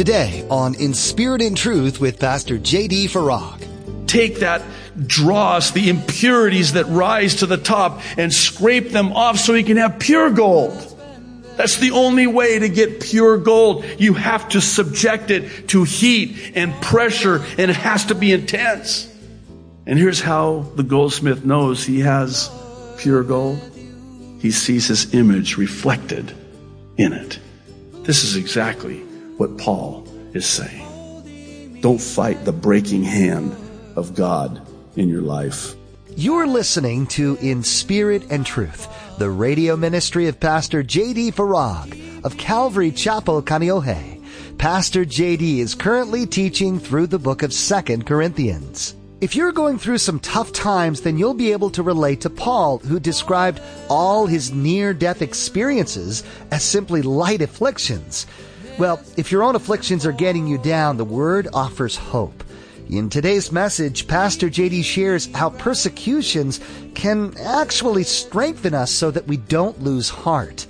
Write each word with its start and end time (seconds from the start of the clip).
Today 0.00 0.46
on 0.48 0.76
In 0.76 0.94
Spirit 0.94 1.42
and 1.42 1.54
Truth 1.54 2.00
with 2.00 2.18
Pastor 2.18 2.56
J.D. 2.56 3.08
Farag. 3.08 4.06
Take 4.06 4.38
that 4.38 4.62
dross, 5.06 5.72
the 5.72 5.90
impurities 5.90 6.72
that 6.72 6.86
rise 6.86 7.34
to 7.34 7.46
the 7.46 7.58
top, 7.58 8.00
and 8.16 8.32
scrape 8.32 8.92
them 8.92 9.12
off 9.12 9.36
so 9.38 9.52
you 9.52 9.62
can 9.62 9.76
have 9.76 9.98
pure 9.98 10.30
gold. 10.30 10.72
That's 11.58 11.76
the 11.76 11.90
only 11.90 12.26
way 12.26 12.58
to 12.60 12.70
get 12.70 13.02
pure 13.02 13.36
gold. 13.36 13.84
You 13.98 14.14
have 14.14 14.48
to 14.48 14.62
subject 14.62 15.30
it 15.30 15.68
to 15.68 15.84
heat 15.84 16.52
and 16.54 16.72
pressure, 16.80 17.44
and 17.58 17.70
it 17.70 17.76
has 17.76 18.06
to 18.06 18.14
be 18.14 18.32
intense. 18.32 19.06
And 19.84 19.98
here's 19.98 20.22
how 20.22 20.60
the 20.76 20.82
goldsmith 20.82 21.44
knows 21.44 21.84
he 21.84 22.00
has 22.00 22.50
pure 22.96 23.22
gold 23.22 23.58
he 24.38 24.50
sees 24.50 24.86
his 24.86 25.12
image 25.12 25.58
reflected 25.58 26.32
in 26.96 27.12
it. 27.12 27.38
This 28.04 28.24
is 28.24 28.36
exactly 28.36 29.04
what 29.40 29.56
Paul 29.56 30.06
is 30.34 30.44
saying. 30.44 31.80
Don't 31.80 32.00
fight 32.00 32.44
the 32.44 32.52
breaking 32.52 33.02
hand 33.02 33.56
of 33.96 34.14
God 34.14 34.60
in 34.96 35.08
your 35.08 35.22
life. 35.22 35.74
You're 36.14 36.46
listening 36.46 37.06
to 37.06 37.38
In 37.40 37.62
Spirit 37.62 38.30
and 38.30 38.44
Truth, 38.44 38.86
the 39.16 39.30
radio 39.30 39.78
ministry 39.78 40.28
of 40.28 40.38
Pastor 40.38 40.82
J.D. 40.82 41.32
Farag 41.32 42.22
of 42.22 42.36
Calvary 42.36 42.90
Chapel, 42.90 43.40
Kaneohe. 43.42 44.22
Pastor 44.58 45.06
J.D. 45.06 45.60
is 45.60 45.74
currently 45.74 46.26
teaching 46.26 46.78
through 46.78 47.06
the 47.06 47.18
book 47.18 47.42
of 47.42 47.54
Second 47.54 48.04
Corinthians. 48.04 48.94
If 49.22 49.34
you're 49.34 49.52
going 49.52 49.78
through 49.78 49.98
some 49.98 50.20
tough 50.20 50.52
times, 50.52 51.00
then 51.00 51.16
you'll 51.16 51.32
be 51.32 51.52
able 51.52 51.70
to 51.70 51.82
relate 51.82 52.20
to 52.22 52.30
Paul, 52.30 52.76
who 52.78 53.00
described 53.00 53.62
all 53.88 54.26
his 54.26 54.52
near-death 54.52 55.22
experiences 55.22 56.24
as 56.50 56.62
simply 56.62 57.00
light 57.00 57.40
afflictions. 57.40 58.26
Well, 58.80 58.98
if 59.18 59.30
your 59.30 59.42
own 59.42 59.56
afflictions 59.56 60.06
are 60.06 60.12
getting 60.12 60.46
you 60.46 60.56
down, 60.56 60.96
the 60.96 61.04
Word 61.04 61.48
offers 61.52 61.96
hope. 61.96 62.42
In 62.88 63.10
today's 63.10 63.52
message, 63.52 64.08
Pastor 64.08 64.48
JD 64.48 64.84
shares 64.84 65.30
how 65.34 65.50
persecutions 65.50 66.60
can 66.94 67.36
actually 67.36 68.04
strengthen 68.04 68.72
us 68.72 68.90
so 68.90 69.10
that 69.10 69.26
we 69.26 69.36
don't 69.36 69.82
lose 69.82 70.08
heart. 70.08 70.66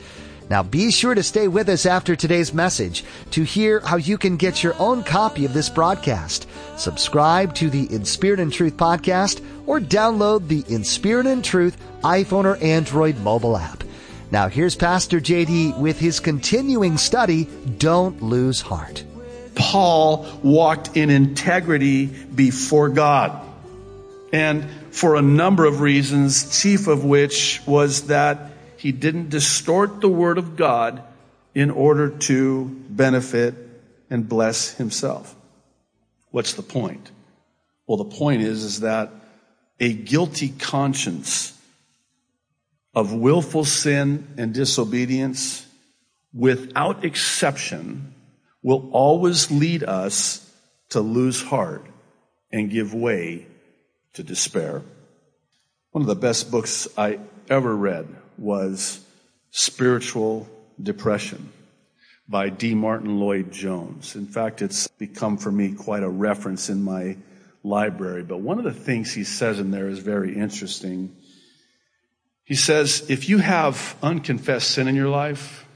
Now 0.50 0.64
be 0.64 0.90
sure 0.90 1.14
to 1.14 1.22
stay 1.22 1.46
with 1.46 1.68
us 1.68 1.86
after 1.86 2.16
today's 2.16 2.52
message 2.52 3.04
to 3.30 3.44
hear 3.44 3.78
how 3.78 3.98
you 3.98 4.18
can 4.18 4.36
get 4.36 4.64
your 4.64 4.74
own 4.80 5.04
copy 5.04 5.44
of 5.44 5.54
this 5.54 5.68
broadcast. 5.68 6.48
Subscribe 6.76 7.54
to 7.54 7.70
the 7.70 7.94
In 7.94 8.04
Spirit 8.04 8.40
and 8.40 8.52
Truth 8.52 8.76
podcast 8.76 9.40
or 9.68 9.78
download 9.78 10.48
the 10.48 10.64
In 10.66 10.82
Spirit 10.82 11.26
and 11.26 11.44
Truth 11.44 11.80
iPhone 12.02 12.44
or 12.44 12.56
Android 12.56 13.18
mobile 13.18 13.56
app. 13.56 13.84
Now 14.32 14.48
here's 14.48 14.76
Pastor 14.76 15.20
JD 15.20 15.76
with 15.78 15.98
his 15.98 16.20
continuing 16.20 16.98
study, 16.98 17.48
Don't 17.78 18.22
Lose 18.22 18.60
Heart. 18.60 19.02
Paul 19.56 20.24
walked 20.44 20.96
in 20.96 21.10
integrity 21.10 22.06
before 22.06 22.90
God. 22.90 23.44
And 24.32 24.64
for 24.92 25.16
a 25.16 25.22
number 25.22 25.64
of 25.64 25.80
reasons, 25.80 26.62
chief 26.62 26.86
of 26.86 27.04
which 27.04 27.60
was 27.66 28.06
that 28.06 28.52
he 28.76 28.92
didn't 28.92 29.30
distort 29.30 30.00
the 30.00 30.08
word 30.08 30.38
of 30.38 30.54
God 30.54 31.02
in 31.52 31.72
order 31.72 32.10
to 32.10 32.66
benefit 32.88 33.54
and 34.10 34.28
bless 34.28 34.74
himself. 34.74 35.34
What's 36.30 36.54
the 36.54 36.62
point? 36.62 37.10
Well, 37.88 37.96
the 37.96 38.04
point 38.04 38.42
is, 38.42 38.62
is 38.62 38.80
that 38.80 39.10
a 39.80 39.92
guilty 39.92 40.50
conscience 40.50 41.59
of 42.94 43.12
willful 43.12 43.64
sin 43.64 44.34
and 44.36 44.52
disobedience 44.52 45.66
without 46.32 47.04
exception 47.04 48.14
will 48.62 48.90
always 48.92 49.50
lead 49.50 49.82
us 49.84 50.46
to 50.90 51.00
lose 51.00 51.42
heart 51.42 51.84
and 52.52 52.70
give 52.70 52.92
way 52.92 53.46
to 54.14 54.22
despair. 54.22 54.82
One 55.92 56.02
of 56.02 56.08
the 56.08 56.14
best 56.14 56.50
books 56.50 56.88
I 56.96 57.20
ever 57.48 57.74
read 57.74 58.08
was 58.38 59.04
Spiritual 59.50 60.48
Depression 60.82 61.52
by 62.28 62.48
D. 62.48 62.74
Martyn 62.74 63.18
Lloyd 63.18 63.50
Jones. 63.50 64.14
In 64.14 64.26
fact, 64.26 64.62
it's 64.62 64.86
become 64.86 65.36
for 65.36 65.50
me 65.50 65.72
quite 65.72 66.04
a 66.04 66.08
reference 66.08 66.70
in 66.70 66.82
my 66.82 67.16
library. 67.64 68.22
But 68.22 68.40
one 68.40 68.58
of 68.58 68.64
the 68.64 68.72
things 68.72 69.12
he 69.12 69.24
says 69.24 69.58
in 69.58 69.72
there 69.72 69.88
is 69.88 69.98
very 69.98 70.36
interesting. 70.36 71.16
He 72.50 72.56
says, 72.56 73.08
if 73.08 73.28
you 73.28 73.38
have 73.38 73.94
unconfessed 74.02 74.72
sin 74.72 74.88
in 74.88 74.96
your 74.96 75.08
life, 75.08 75.68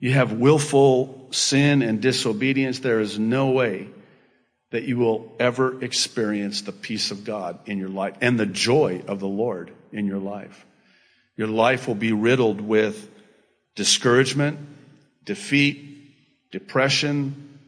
you 0.00 0.10
have 0.10 0.32
willful 0.32 1.28
sin 1.30 1.82
and 1.82 2.02
disobedience, 2.02 2.80
there 2.80 2.98
is 2.98 3.16
no 3.16 3.50
way 3.50 3.86
that 4.72 4.82
you 4.82 4.96
will 4.96 5.32
ever 5.38 5.80
experience 5.84 6.62
the 6.62 6.72
peace 6.72 7.12
of 7.12 7.22
God 7.22 7.60
in 7.66 7.78
your 7.78 7.90
life 7.90 8.16
and 8.20 8.40
the 8.40 8.44
joy 8.44 9.04
of 9.06 9.20
the 9.20 9.28
Lord 9.28 9.72
in 9.92 10.08
your 10.08 10.18
life. 10.18 10.66
Your 11.36 11.46
life 11.46 11.86
will 11.86 11.94
be 11.94 12.10
riddled 12.10 12.60
with 12.60 13.08
discouragement, 13.76 14.58
defeat, 15.22 16.10
depression, 16.50 17.60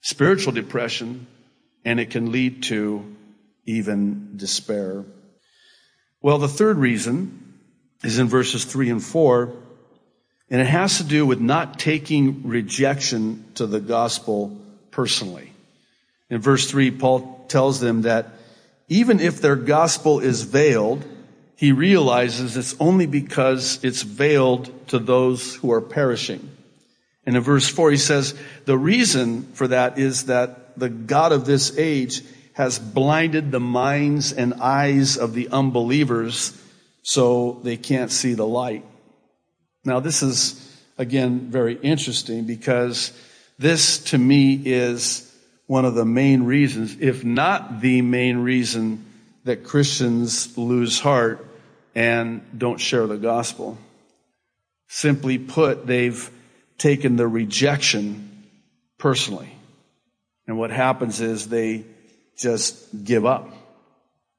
spiritual 0.00 0.52
depression, 0.52 1.28
and 1.84 2.00
it 2.00 2.10
can 2.10 2.32
lead 2.32 2.64
to 2.64 3.14
even 3.66 4.36
despair. 4.36 5.04
Well, 6.20 6.38
the 6.38 6.48
third 6.48 6.76
reason 6.76 7.41
is 8.02 8.18
in 8.18 8.28
verses 8.28 8.64
three 8.64 8.90
and 8.90 9.02
four, 9.02 9.52
and 10.50 10.60
it 10.60 10.66
has 10.66 10.98
to 10.98 11.04
do 11.04 11.24
with 11.24 11.40
not 11.40 11.78
taking 11.78 12.46
rejection 12.46 13.44
to 13.54 13.66
the 13.66 13.80
gospel 13.80 14.58
personally. 14.90 15.52
In 16.28 16.40
verse 16.40 16.70
three, 16.70 16.90
Paul 16.90 17.44
tells 17.48 17.80
them 17.80 18.02
that 18.02 18.28
even 18.88 19.20
if 19.20 19.40
their 19.40 19.56
gospel 19.56 20.20
is 20.20 20.42
veiled, 20.42 21.04
he 21.56 21.72
realizes 21.72 22.56
it's 22.56 22.74
only 22.80 23.06
because 23.06 23.82
it's 23.84 24.02
veiled 24.02 24.88
to 24.88 24.98
those 24.98 25.54
who 25.56 25.72
are 25.72 25.80
perishing. 25.80 26.50
And 27.24 27.36
in 27.36 27.42
verse 27.42 27.68
4, 27.68 27.92
he 27.92 27.96
says, 27.96 28.34
the 28.64 28.76
reason 28.76 29.44
for 29.52 29.68
that 29.68 29.98
is 29.98 30.26
that 30.26 30.78
the 30.78 30.88
God 30.88 31.32
of 31.32 31.44
this 31.44 31.78
age 31.78 32.22
has 32.54 32.78
blinded 32.78 33.50
the 33.50 33.60
minds 33.60 34.32
and 34.32 34.54
eyes 34.54 35.16
of 35.16 35.34
the 35.34 35.48
unbelievers 35.48 36.50
so 37.02 37.60
they 37.62 37.76
can't 37.76 38.10
see 38.10 38.34
the 38.34 38.46
light. 38.46 38.84
Now, 39.84 40.00
this 40.00 40.22
is, 40.22 40.58
again, 40.96 41.50
very 41.50 41.74
interesting 41.74 42.44
because 42.44 43.12
this 43.58 43.98
to 44.10 44.18
me 44.18 44.54
is 44.64 45.28
one 45.66 45.84
of 45.84 45.94
the 45.94 46.04
main 46.04 46.44
reasons, 46.44 46.96
if 47.00 47.24
not 47.24 47.80
the 47.80 48.02
main 48.02 48.38
reason, 48.38 49.04
that 49.44 49.64
Christians 49.64 50.56
lose 50.56 51.00
heart 51.00 51.46
and 51.94 52.42
don't 52.56 52.78
share 52.78 53.06
the 53.06 53.16
gospel. 53.16 53.76
Simply 54.88 55.38
put, 55.38 55.86
they've 55.86 56.30
taken 56.78 57.16
the 57.16 57.26
rejection 57.26 58.46
personally. 58.98 59.52
And 60.46 60.58
what 60.58 60.70
happens 60.70 61.20
is 61.20 61.48
they 61.48 61.84
just 62.36 63.04
give 63.04 63.24
up 63.24 63.48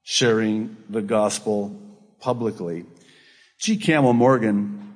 sharing 0.03 0.77
the 0.89 1.01
gospel 1.01 1.79
publicly. 2.23 2.85
G. 3.59 3.77
Campbell 3.77 4.13
Morgan 4.13 4.95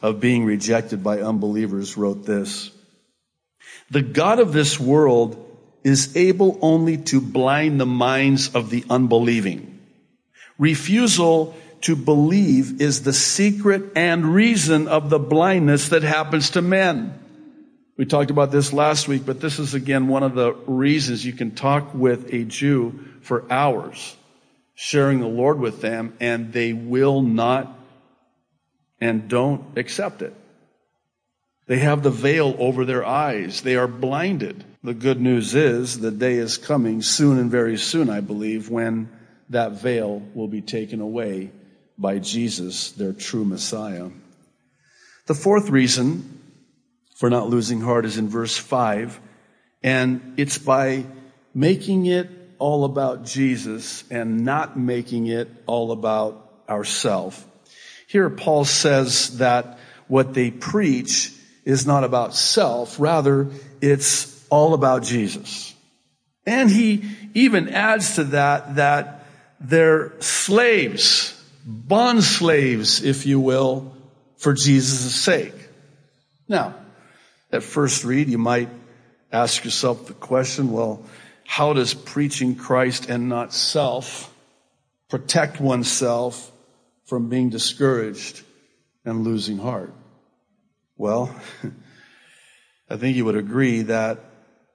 of 0.00 0.20
being 0.20 0.44
rejected 0.44 1.02
by 1.02 1.20
unbelievers 1.20 1.96
wrote 1.96 2.24
this. 2.24 2.70
The 3.90 4.02
God 4.02 4.38
of 4.38 4.52
this 4.52 4.78
world 4.78 5.44
is 5.82 6.16
able 6.16 6.58
only 6.62 6.98
to 6.98 7.20
blind 7.20 7.80
the 7.80 7.86
minds 7.86 8.54
of 8.54 8.70
the 8.70 8.84
unbelieving 8.88 9.78
Refusal 10.58 11.54
to 11.82 11.94
believe 11.94 12.80
is 12.80 13.02
the 13.02 13.12
secret 13.12 13.92
and 13.94 14.34
reason 14.34 14.88
of 14.88 15.08
the 15.08 15.20
blindness 15.20 15.90
that 15.90 16.02
happens 16.02 16.50
to 16.50 16.62
men. 16.62 17.14
We 17.96 18.04
talked 18.04 18.30
about 18.30 18.50
this 18.50 18.72
last 18.72 19.06
week, 19.06 19.24
but 19.24 19.40
this 19.40 19.60
is 19.60 19.74
again 19.74 20.08
one 20.08 20.24
of 20.24 20.34
the 20.34 20.52
reasons 20.66 21.24
you 21.24 21.32
can 21.32 21.52
talk 21.52 21.94
with 21.94 22.32
a 22.34 22.44
Jew 22.44 22.98
for 23.22 23.50
hours, 23.50 24.16
sharing 24.80 25.18
the 25.18 25.26
Lord 25.26 25.58
with 25.58 25.80
them, 25.80 26.16
and 26.20 26.52
they 26.52 26.72
will 26.72 27.20
not 27.20 27.76
and 29.00 29.28
don't 29.28 29.76
accept 29.76 30.22
it. 30.22 30.32
They 31.66 31.78
have 31.80 32.04
the 32.04 32.12
veil 32.12 32.54
over 32.60 32.84
their 32.84 33.04
eyes. 33.04 33.62
They 33.62 33.74
are 33.74 33.88
blinded. 33.88 34.62
The 34.84 34.94
good 34.94 35.20
news 35.20 35.56
is 35.56 35.98
the 35.98 36.12
day 36.12 36.34
is 36.34 36.58
coming 36.58 37.02
soon 37.02 37.40
and 37.40 37.50
very 37.50 37.76
soon, 37.76 38.08
I 38.08 38.20
believe, 38.20 38.70
when 38.70 39.10
that 39.48 39.72
veil 39.72 40.22
will 40.32 40.46
be 40.46 40.62
taken 40.62 41.00
away 41.00 41.50
by 41.98 42.20
Jesus, 42.20 42.92
their 42.92 43.12
true 43.12 43.44
Messiah. 43.44 44.10
The 45.26 45.34
fourth 45.34 45.70
reason 45.70 46.40
for 47.16 47.28
not 47.28 47.50
losing 47.50 47.80
heart 47.80 48.06
is 48.06 48.16
in 48.16 48.28
verse 48.28 48.56
5, 48.56 49.18
and 49.82 50.34
it's 50.36 50.56
by 50.56 51.04
making 51.52 52.06
it 52.06 52.30
all 52.58 52.84
about 52.84 53.24
Jesus 53.24 54.04
and 54.10 54.44
not 54.44 54.78
making 54.78 55.26
it 55.26 55.48
all 55.66 55.92
about 55.92 56.62
ourselves. 56.68 57.42
Here 58.06 58.30
Paul 58.30 58.64
says 58.64 59.38
that 59.38 59.78
what 60.06 60.34
they 60.34 60.50
preach 60.50 61.32
is 61.64 61.86
not 61.86 62.04
about 62.04 62.34
self. 62.34 62.98
Rather, 62.98 63.48
it's 63.80 64.46
all 64.48 64.74
about 64.74 65.02
Jesus. 65.02 65.74
And 66.46 66.70
he 66.70 67.04
even 67.34 67.68
adds 67.68 68.14
to 68.14 68.24
that 68.24 68.76
that 68.76 69.26
they're 69.60 70.18
slaves, 70.20 71.34
bond 71.66 72.24
slaves, 72.24 73.02
if 73.02 73.26
you 73.26 73.40
will, 73.40 73.92
for 74.38 74.54
Jesus' 74.54 75.14
sake. 75.14 75.54
Now, 76.48 76.74
at 77.52 77.62
first 77.62 78.04
read, 78.04 78.28
you 78.28 78.38
might 78.38 78.70
ask 79.30 79.64
yourself 79.64 80.06
the 80.06 80.14
question, 80.14 80.72
well, 80.72 81.02
how 81.50 81.72
does 81.72 81.94
preaching 81.94 82.54
Christ 82.56 83.08
and 83.08 83.30
not 83.30 83.54
self 83.54 84.32
protect 85.08 85.62
oneself 85.62 86.52
from 87.06 87.30
being 87.30 87.48
discouraged 87.48 88.42
and 89.06 89.24
losing 89.24 89.56
heart? 89.56 89.94
Well, 90.98 91.34
I 92.90 92.98
think 92.98 93.16
you 93.16 93.24
would 93.24 93.34
agree 93.34 93.80
that 93.82 94.20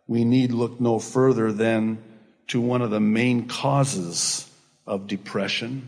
we 0.08 0.26
need 0.26 0.52
look 0.52 0.82
no 0.82 0.98
further 0.98 1.52
than 1.52 2.04
to 2.48 2.60
one 2.60 2.82
of 2.82 2.90
the 2.90 3.00
main 3.00 3.48
causes 3.48 4.50
of 4.88 5.06
depression. 5.06 5.88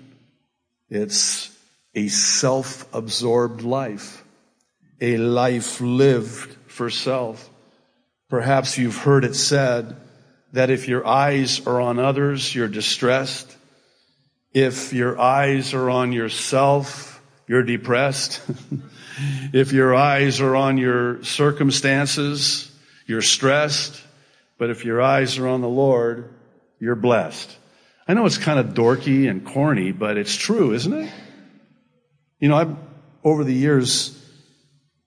It's 0.87 1.49
a 1.95 2.09
self-absorbed 2.09 3.63
life, 3.63 4.23
a 5.01 5.17
life 5.17 5.81
lived 5.81 6.55
for 6.67 6.91
self. 6.91 7.49
Perhaps 8.29 8.77
you've 8.77 8.97
heard 8.97 9.25
it 9.25 9.35
said 9.35 9.97
that 10.55 10.69
if 10.69 10.87
your 10.87 11.05
eyes 11.05 11.67
are 11.67 11.81
on 11.81 11.99
others, 11.99 12.55
you're 12.55 12.69
distressed. 12.69 13.57
If 14.53 14.93
your 14.93 15.19
eyes 15.19 15.73
are 15.73 15.89
on 15.89 16.13
yourself, 16.13 17.21
you're 17.45 17.63
depressed. 17.63 18.41
if 19.53 19.73
your 19.73 19.93
eyes 19.93 20.39
are 20.39 20.55
on 20.55 20.77
your 20.77 21.21
circumstances, 21.25 22.71
you're 23.05 23.21
stressed. 23.21 24.01
But 24.57 24.69
if 24.69 24.85
your 24.85 25.01
eyes 25.01 25.37
are 25.37 25.47
on 25.49 25.59
the 25.59 25.67
Lord, 25.67 26.33
you're 26.79 26.95
blessed. 26.95 27.53
I 28.07 28.13
know 28.13 28.25
it's 28.25 28.37
kind 28.37 28.57
of 28.57 28.67
dorky 28.67 29.29
and 29.29 29.45
corny, 29.45 29.91
but 29.91 30.17
it's 30.17 30.37
true, 30.37 30.71
isn't 30.71 30.93
it? 30.93 31.11
You 32.39 32.47
know, 32.47 32.55
I've, 32.55 32.75
over 33.25 33.43
the 33.43 33.53
years, 33.53 34.17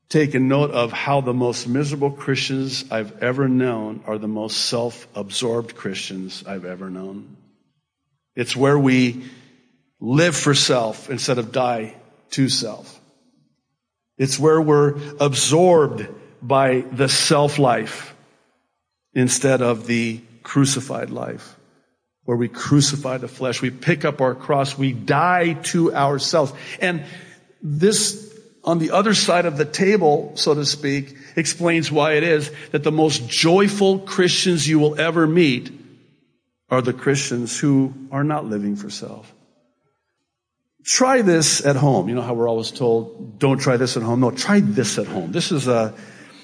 taken 0.09 0.49
note 0.49 0.71
of 0.71 0.93
how 0.93 1.21
the 1.21 1.35
most 1.35 1.69
miserable 1.69 2.11
Christians 2.11 2.85
I've 2.91 3.23
ever 3.23 3.49
known 3.49 4.03
are 4.07 4.19
the 4.19 4.29
most 4.29 4.67
self-absorbed 4.67 5.75
Christians 5.75 6.45
I've 6.47 6.65
ever 6.65 6.89
known. 6.89 7.37
It's 8.35 8.57
where 8.57 8.79
we 8.79 9.25
live 10.01 10.37
for 10.37 10.55
self 10.55 11.11
instead 11.11 11.39
of 11.39 11.53
die 11.53 11.95
to 12.31 12.49
self. 12.49 12.99
It's 14.17 14.39
where 14.39 14.61
we're 14.61 14.95
absorbed 15.21 16.07
by 16.41 16.81
the 16.81 17.09
self 17.09 17.59
life 17.59 18.15
instead 19.15 19.63
of 19.63 19.87
the 19.87 20.21
crucified 20.43 21.11
life 21.11 21.57
where 22.25 22.37
we 22.37 22.49
crucify 22.49 23.17
the 23.17 23.27
flesh. 23.27 23.63
We 23.63 23.71
pick 23.71 24.05
up 24.05 24.21
our 24.21 24.35
cross. 24.35 24.77
We 24.77 24.93
die 24.93 25.55
to 25.55 25.95
ourselves. 25.95 26.53
And 26.79 27.05
this, 27.63 28.28
on 28.69 28.79
the 28.79 28.91
other 28.91 29.15
side 29.15 29.47
of 29.47 29.56
the 29.56 29.65
table, 29.65 30.31
so 30.35 30.53
to 30.53 30.67
speak, 30.67 31.17
explains 31.37 31.91
why 31.91 32.12
it 32.12 32.23
is 32.23 32.50
that 32.73 32.85
the 32.85 32.93
most 32.93 33.26
joyful 33.26 34.00
Christians 34.00 34.69
you 34.69 34.79
will 34.79 35.00
ever 35.00 35.26
meet 35.26 35.73
are 36.69 36.82
the 36.82 36.93
Christians 36.93 37.59
who 37.59 37.94
are 38.12 38.23
not 38.23 38.44
living 38.44 38.76
for 38.76 38.91
self. 38.91 39.32
Try 40.85 41.23
this 41.23 41.65
at 41.65 41.76
home. 41.76 42.11
You 42.11 42.15
know 42.15 42.20
how 42.20 42.35
we're 42.35 42.47
always 42.47 42.70
told, 42.70 43.38
don't 43.38 43.56
try 43.59 43.79
this 43.79 43.97
at 43.97 44.03
home. 44.03 44.20
No, 44.20 44.32
try 44.32 44.61
this 44.61 44.99
at 44.99 45.06
home. 45.06 45.32
This 45.32 45.50
is 45.50 45.67
a, 45.67 45.94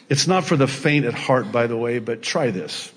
it's 0.09 0.27
not 0.27 0.47
for 0.47 0.57
the 0.57 0.67
faint 0.67 1.05
at 1.05 1.13
heart, 1.13 1.53
by 1.53 1.67
the 1.67 1.77
way, 1.77 1.99
but 1.99 2.23
try 2.23 2.51
this. 2.51 2.91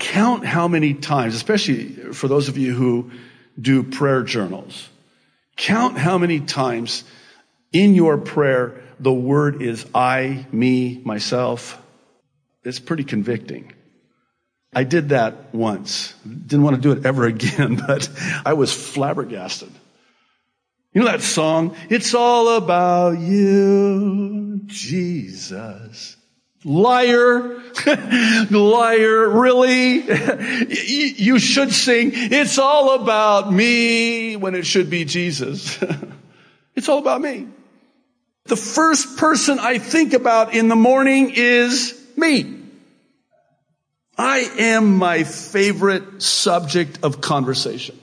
Count 0.00 0.44
how 0.44 0.66
many 0.66 0.94
times, 0.94 1.36
especially 1.36 1.90
for 2.14 2.26
those 2.26 2.48
of 2.48 2.58
you 2.58 2.74
who 2.74 3.12
do 3.60 3.84
prayer 3.84 4.24
journals, 4.24 4.88
count 5.56 5.96
how 5.96 6.18
many 6.18 6.40
times 6.40 7.04
in 7.72 7.94
your 7.94 8.18
prayer 8.18 8.80
the 9.00 9.12
word 9.12 9.62
is 9.62 9.86
I, 9.94 10.46
me, 10.52 11.00
myself. 11.04 11.80
It's 12.62 12.78
pretty 12.78 13.04
convicting. 13.04 13.72
I 14.74 14.84
did 14.84 15.08
that 15.08 15.54
once. 15.54 16.12
Didn't 16.24 16.62
want 16.62 16.76
to 16.76 16.82
do 16.82 16.92
it 16.92 17.06
ever 17.06 17.24
again, 17.26 17.76
but 17.76 18.08
I 18.44 18.52
was 18.52 18.72
flabbergasted. 18.72 19.72
You 20.92 21.00
know 21.00 21.06
that 21.06 21.22
song? 21.22 21.76
It's 21.88 22.14
all 22.14 22.56
about 22.56 23.18
you, 23.18 24.60
Jesus. 24.66 26.16
Liar. 26.62 27.62
Liar. 28.50 29.28
Really? 29.30 30.02
you 30.68 31.38
should 31.38 31.72
sing, 31.72 32.10
it's 32.12 32.58
all 32.58 32.96
about 32.96 33.50
me 33.50 34.36
when 34.36 34.54
it 34.54 34.66
should 34.66 34.90
be 34.90 35.06
Jesus. 35.06 35.82
it's 36.74 36.88
all 36.88 36.98
about 36.98 37.22
me. 37.22 37.46
The 38.50 38.56
first 38.56 39.16
person 39.16 39.60
I 39.60 39.78
think 39.78 40.12
about 40.12 40.56
in 40.56 40.66
the 40.66 40.74
morning 40.74 41.30
is 41.36 41.96
me. 42.16 42.56
I 44.18 44.38
am 44.58 44.96
my 44.96 45.22
favorite 45.22 46.20
subject 46.20 46.98
of 47.04 47.20
conversation. 47.20 47.96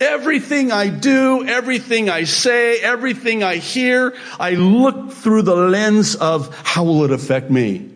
Everything 0.00 0.72
I 0.72 0.88
do, 0.88 1.46
everything 1.46 2.08
I 2.08 2.24
say, 2.24 2.80
everything 2.80 3.42
I 3.42 3.56
hear, 3.56 4.16
I 4.40 4.52
look 4.52 5.12
through 5.12 5.42
the 5.42 5.56
lens 5.56 6.14
of 6.14 6.58
how 6.64 6.84
will 6.84 7.04
it 7.04 7.10
affect 7.10 7.50
me? 7.50 7.86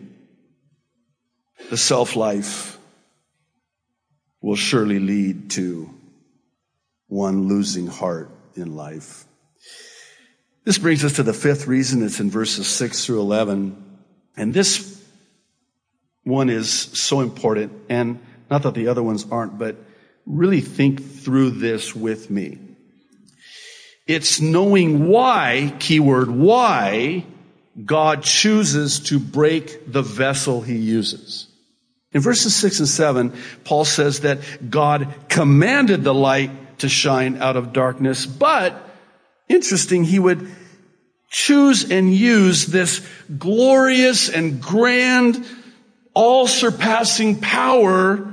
The 1.71 1.77
self 1.77 2.15
life 2.15 2.77
will 4.39 4.55
surely 4.55 4.99
lead 4.99 5.49
to 5.57 5.89
one 7.07 7.47
losing 7.47 7.87
heart 7.87 8.29
in 8.55 8.75
life. 8.75 9.25
This 10.65 10.77
brings 10.77 11.03
us 11.03 11.17
to 11.17 11.23
the 11.23 11.33
fifth 11.33 11.67
reason. 11.67 12.03
It's 12.03 12.19
in 12.19 12.29
verses 12.29 12.67
6 12.67 13.05
through 13.05 13.19
11. 13.19 13.99
And 14.37 14.53
this 14.53 15.01
one 16.23 16.49
is 16.49 16.69
so 16.69 17.19
important. 17.19 17.73
And 17.89 18.19
not 18.49 18.63
that 18.63 18.73
the 18.73 18.87
other 18.87 19.03
ones 19.03 19.25
aren't, 19.29 19.57
but 19.57 19.75
really 20.25 20.61
think 20.61 21.03
through 21.03 21.51
this 21.51 21.93
with 21.93 22.29
me. 22.29 22.59
It's 24.07 24.39
knowing 24.39 25.07
why, 25.07 25.75
keyword 25.79 26.29
why, 26.29 27.25
God 27.83 28.23
chooses 28.23 28.99
to 29.01 29.19
break 29.19 29.91
the 29.91 30.01
vessel 30.01 30.61
he 30.61 30.77
uses. 30.77 31.47
In 32.11 32.21
verses 32.21 32.55
6 32.55 32.79
and 32.79 32.87
7, 32.87 33.33
Paul 33.63 33.85
says 33.85 34.21
that 34.21 34.69
God 34.69 35.13
commanded 35.29 36.03
the 36.03 36.13
light 36.13 36.79
to 36.79 36.89
shine 36.89 37.37
out 37.37 37.57
of 37.57 37.73
darkness, 37.73 38.25
but 38.25 38.92
interesting, 39.47 40.03
he 40.03 40.19
would 40.19 40.49
choose 41.29 41.89
and 41.89 42.13
use 42.13 42.67
this 42.67 43.05
glorious 43.37 44.29
and 44.29 44.61
grand, 44.61 45.45
all 46.13 46.47
surpassing 46.47 47.39
power 47.39 48.31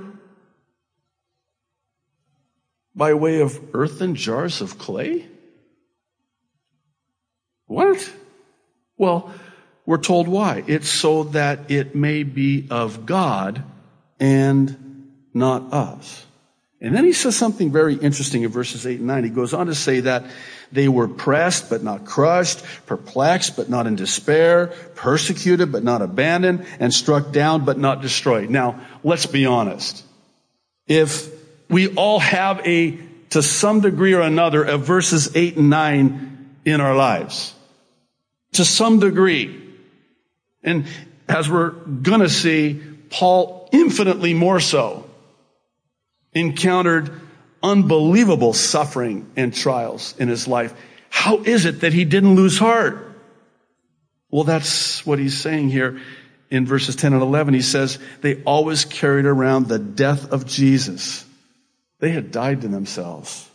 by 2.95 3.15
way 3.15 3.41
of 3.41 3.59
earthen 3.73 4.15
jars 4.15 4.61
of 4.61 4.79
clay? 4.79 5.27
What? 7.67 8.13
Well, 8.99 9.33
we're 9.87 9.99
told 9.99 10.29
why. 10.29 10.65
It's 10.67 10.91
so 10.91 11.25
that 11.25 11.71
it 11.71 11.95
may 11.95 12.23
be 12.23 12.67
of 12.71 13.07
God 13.07 13.65
and 14.19 15.09
not 15.33 15.73
us. 15.73 16.27
And 16.83 16.95
then 16.95 17.05
he 17.05 17.13
says 17.13 17.37
something 17.37 17.71
very 17.71 17.95
interesting 17.95 18.43
in 18.43 18.51
verses 18.51 18.87
8 18.87 18.99
and 18.99 19.07
9. 19.07 19.25
He 19.25 19.31
goes 19.31 19.53
on 19.53 19.67
to 19.67 19.75
say 19.75 20.01
that 20.01 20.25
they 20.73 20.89
were 20.89 21.09
pressed 21.09 21.69
but 21.69 21.83
not 21.83 22.07
crushed, 22.07 22.63
perplexed 22.87 23.57
but 23.57 23.69
not 23.69 23.87
in 23.87 23.97
despair, 23.97 24.69
persecuted 24.95 25.73
but 25.73 25.85
not 25.85 26.01
abandoned, 26.01 26.65
and 26.79 26.95
struck 26.95 27.33
down 27.33 27.67
but 27.67 27.77
not 27.77 28.01
destroyed. 28.01 28.49
Now, 28.49 28.81
let's 29.05 29.27
be 29.27 29.45
honest. 29.45 30.03
If 30.87 31.29
we 31.69 31.95
all 31.95 32.19
have 32.19 32.67
a, 32.67 32.99
to 33.31 33.43
some 33.43 33.81
degree 33.81 34.15
or 34.15 34.23
another, 34.23 34.65
of 34.65 34.83
verses 34.83 35.37
8 35.37 35.59
and 35.59 35.69
9 35.69 36.57
in 36.65 36.81
our 36.81 36.97
lives. 36.97 37.55
To 38.53 38.65
some 38.65 39.01
degree. 39.01 39.61
And 40.63 40.87
as 41.29 41.49
we're 41.51 41.71
gonna 41.71 42.29
see, 42.31 42.81
Paul 43.11 43.69
infinitely 43.71 44.33
more 44.33 44.61
so 44.61 45.10
encountered 46.33 47.11
unbelievable 47.63 48.53
suffering 48.53 49.31
and 49.37 49.55
trials 49.55 50.15
in 50.19 50.29
his 50.29 50.49
life. 50.49 50.75
How 51.11 51.39
is 51.39 51.65
it 51.65 51.81
that 51.81 51.93
he 51.93 52.05
didn't 52.05 52.37
lose 52.37 52.59
heart? 52.59 53.07
Well, 54.31 54.45
that's 54.45 55.05
what 55.05 55.19
he's 55.19 55.37
saying 55.37 55.71
here 55.71 56.01
in 56.51 56.67
verses 56.67 56.97
10 56.97 57.13
and 57.13 57.23
11. 57.23 57.55
He 57.55 57.63
says 57.63 57.99
they 58.21 58.43
always 58.45 58.85
carried 58.85 59.27
around 59.27 59.67
the 59.67 59.79
death 59.79 60.33
of 60.33 60.47
Jesus 60.47 61.25
they 62.01 62.11
had 62.11 62.33
died 62.33 62.63
to 62.63 62.69
themselves 62.69 63.49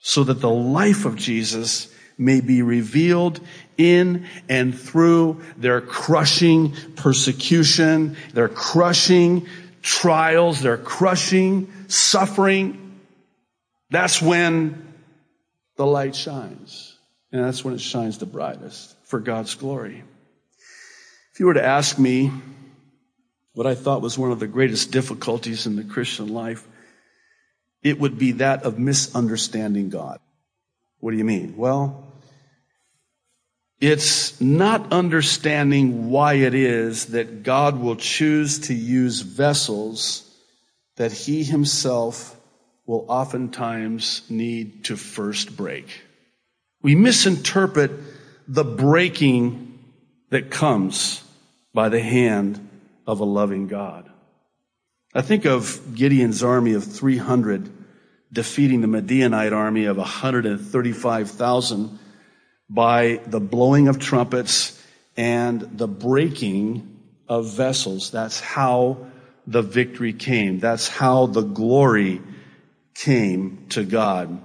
so 0.00 0.24
that 0.24 0.40
the 0.40 0.50
life 0.50 1.04
of 1.04 1.16
Jesus 1.16 1.92
may 2.16 2.40
be 2.40 2.62
revealed 2.62 3.40
in 3.76 4.26
and 4.48 4.78
through 4.78 5.42
their 5.56 5.80
crushing 5.80 6.74
persecution, 6.96 8.16
their 8.32 8.48
crushing 8.48 9.46
trials, 9.82 10.60
their 10.60 10.76
crushing 10.76 11.72
suffering. 11.88 13.00
That's 13.90 14.20
when 14.20 14.94
the 15.76 15.86
light 15.86 16.14
shines. 16.14 16.96
And 17.32 17.44
that's 17.44 17.64
when 17.64 17.74
it 17.74 17.80
shines 17.80 18.18
the 18.18 18.26
brightest 18.26 18.96
for 19.04 19.20
God's 19.20 19.54
glory. 19.54 20.02
If 21.32 21.40
you 21.40 21.46
were 21.46 21.54
to 21.54 21.64
ask 21.64 21.98
me 21.98 22.30
what 23.54 23.66
I 23.66 23.74
thought 23.74 24.02
was 24.02 24.18
one 24.18 24.32
of 24.32 24.40
the 24.40 24.46
greatest 24.46 24.90
difficulties 24.90 25.66
in 25.66 25.76
the 25.76 25.84
Christian 25.84 26.28
life, 26.28 26.66
it 27.82 27.98
would 27.98 28.18
be 28.18 28.32
that 28.32 28.64
of 28.64 28.78
misunderstanding 28.78 29.90
God. 29.90 30.18
What 30.98 31.12
do 31.12 31.16
you 31.16 31.24
mean? 31.24 31.56
Well, 31.56 32.09
it's 33.80 34.38
not 34.40 34.92
understanding 34.92 36.10
why 36.10 36.34
it 36.34 36.54
is 36.54 37.06
that 37.06 37.42
God 37.42 37.80
will 37.80 37.96
choose 37.96 38.60
to 38.60 38.74
use 38.74 39.20
vessels 39.20 40.26
that 40.96 41.12
he 41.12 41.42
himself 41.42 42.36
will 42.84 43.06
oftentimes 43.08 44.22
need 44.28 44.84
to 44.84 44.96
first 44.96 45.56
break. 45.56 46.02
We 46.82 46.94
misinterpret 46.94 47.90
the 48.46 48.64
breaking 48.64 49.78
that 50.28 50.50
comes 50.50 51.22
by 51.72 51.88
the 51.88 52.02
hand 52.02 52.68
of 53.06 53.20
a 53.20 53.24
loving 53.24 53.68
God. 53.68 54.10
I 55.14 55.22
think 55.22 55.46
of 55.46 55.94
Gideon's 55.94 56.42
army 56.42 56.74
of 56.74 56.84
300 56.84 57.80
defeating 58.32 58.80
the 58.80 58.86
Midianite 58.86 59.52
army 59.52 59.86
of 59.86 59.96
135,000 59.96 61.98
by 62.70 63.20
the 63.26 63.40
blowing 63.40 63.88
of 63.88 63.98
trumpets 63.98 64.80
and 65.16 65.60
the 65.60 65.88
breaking 65.88 66.98
of 67.28 67.52
vessels. 67.52 68.12
That's 68.12 68.40
how 68.40 69.08
the 69.46 69.62
victory 69.62 70.12
came. 70.12 70.60
That's 70.60 70.86
how 70.86 71.26
the 71.26 71.42
glory 71.42 72.22
came 72.94 73.66
to 73.70 73.84
God. 73.84 74.40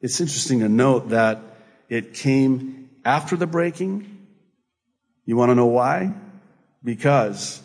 It's 0.00 0.20
interesting 0.20 0.60
to 0.60 0.68
note 0.68 1.10
that 1.10 1.42
it 1.90 2.14
came 2.14 2.88
after 3.04 3.36
the 3.36 3.46
breaking. 3.46 4.26
You 5.26 5.36
want 5.36 5.50
to 5.50 5.54
know 5.54 5.66
why? 5.66 6.14
Because 6.82 7.60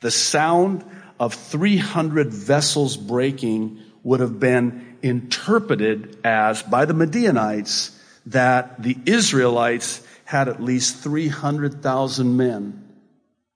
the 0.00 0.10
sound 0.10 0.84
of 1.18 1.32
300 1.32 2.32
vessels 2.32 2.96
breaking 2.96 3.80
would 4.02 4.20
have 4.20 4.38
been 4.38 4.98
interpreted 5.02 6.18
as 6.24 6.62
by 6.62 6.84
the 6.84 6.94
Midianites 6.94 7.95
that 8.26 8.82
the 8.82 8.96
Israelites 9.06 10.06
had 10.24 10.48
at 10.48 10.62
least 10.62 11.02
300,000 11.02 12.36
men. 12.36 12.82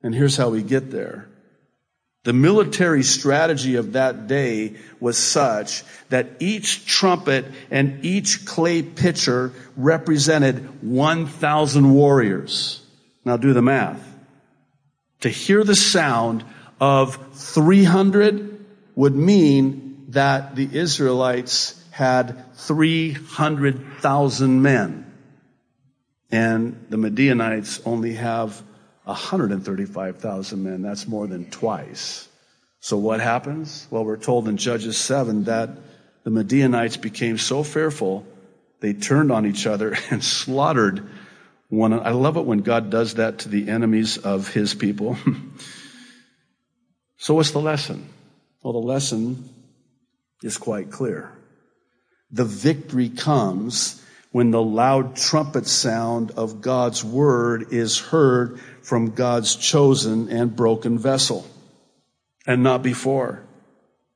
And 0.03 0.15
here's 0.15 0.37
how 0.37 0.51
we 0.51 0.63
get 0.63 0.91
there. 0.91 1.29
The 2.23 2.33
military 2.35 3.03
strategy 3.03 3.77
of 3.77 3.95
that 3.95 4.27
day 4.27 4.77
was 5.01 5.17
such 5.17 5.83
that 6.11 6.29
each 6.39 6.87
trumpet 6.87 7.47
and 7.71 8.05
each 8.05 8.45
clay 8.45 8.83
pitcher 8.83 9.53
represented 9.77 10.83
1,000 10.83 11.95
warriors. 11.95 12.83
Now 13.25 13.39
do 13.39 13.55
the 13.55 13.63
math. 13.63 14.07
To 15.21 15.31
hear 15.31 15.65
the 15.65 15.77
sound 15.77 16.45
of 16.79 17.19
300 17.35 18.67
would 18.95 19.15
mean 19.15 20.07
that 20.09 20.57
the 20.57 20.69
Israelites 20.71 21.80
had 22.01 22.53
300,000 22.55 24.63
men. 24.63 25.13
And 26.33 26.87
the 26.89 26.97
Midianites 26.97 27.83
only 27.85 28.15
have 28.15 28.63
135,000 29.05 30.63
men. 30.63 30.81
That's 30.81 31.07
more 31.07 31.27
than 31.27 31.51
twice. 31.51 32.27
So 32.81 32.97
what 32.97 33.21
happens? 33.21 33.87
Well, 33.91 34.07
we're 34.07 34.17
told 34.17 34.49
in 34.49 34.57
Judges 34.57 34.97
7 34.97 35.45
that 35.45 35.69
the 36.25 36.31
Midianites 36.31 36.97
became 36.97 37.37
so 37.37 37.63
fearful, 37.63 38.25
they 38.81 38.95
turned 38.95 39.31
on 39.31 39.45
each 39.45 39.67
other 39.67 39.95
and 40.11 40.25
slaughtered 40.25 41.07
one. 41.69 41.93
I 41.93 42.13
love 42.13 42.39
it 42.39 42.47
when 42.47 42.61
God 42.61 42.89
does 42.89 43.17
that 43.17 43.41
to 43.41 43.51
the 43.51 43.69
enemies 43.69 44.17
of 44.17 44.49
his 44.49 44.73
people. 44.73 45.19
so 47.19 47.35
what's 47.35 47.51
the 47.51 47.61
lesson? 47.61 48.09
Well, 48.63 48.73
the 48.73 48.79
lesson 48.79 49.51
is 50.43 50.57
quite 50.57 50.91
clear. 50.91 51.35
The 52.33 52.45
victory 52.45 53.09
comes 53.09 54.03
when 54.33 54.51
the 54.51 54.63
loud 54.63 55.17
trumpet 55.17 55.67
sound 55.67 56.31
of 56.33 56.61
God's 56.61 57.05
word 57.05 57.73
is 57.73 57.99
heard 57.99 58.61
from 58.83 59.11
God's 59.11 59.57
chosen 59.57 60.29
and 60.29 60.55
broken 60.55 60.99
vessel 60.99 61.47
and 62.47 62.63
not 62.63 62.83
before. 62.83 63.43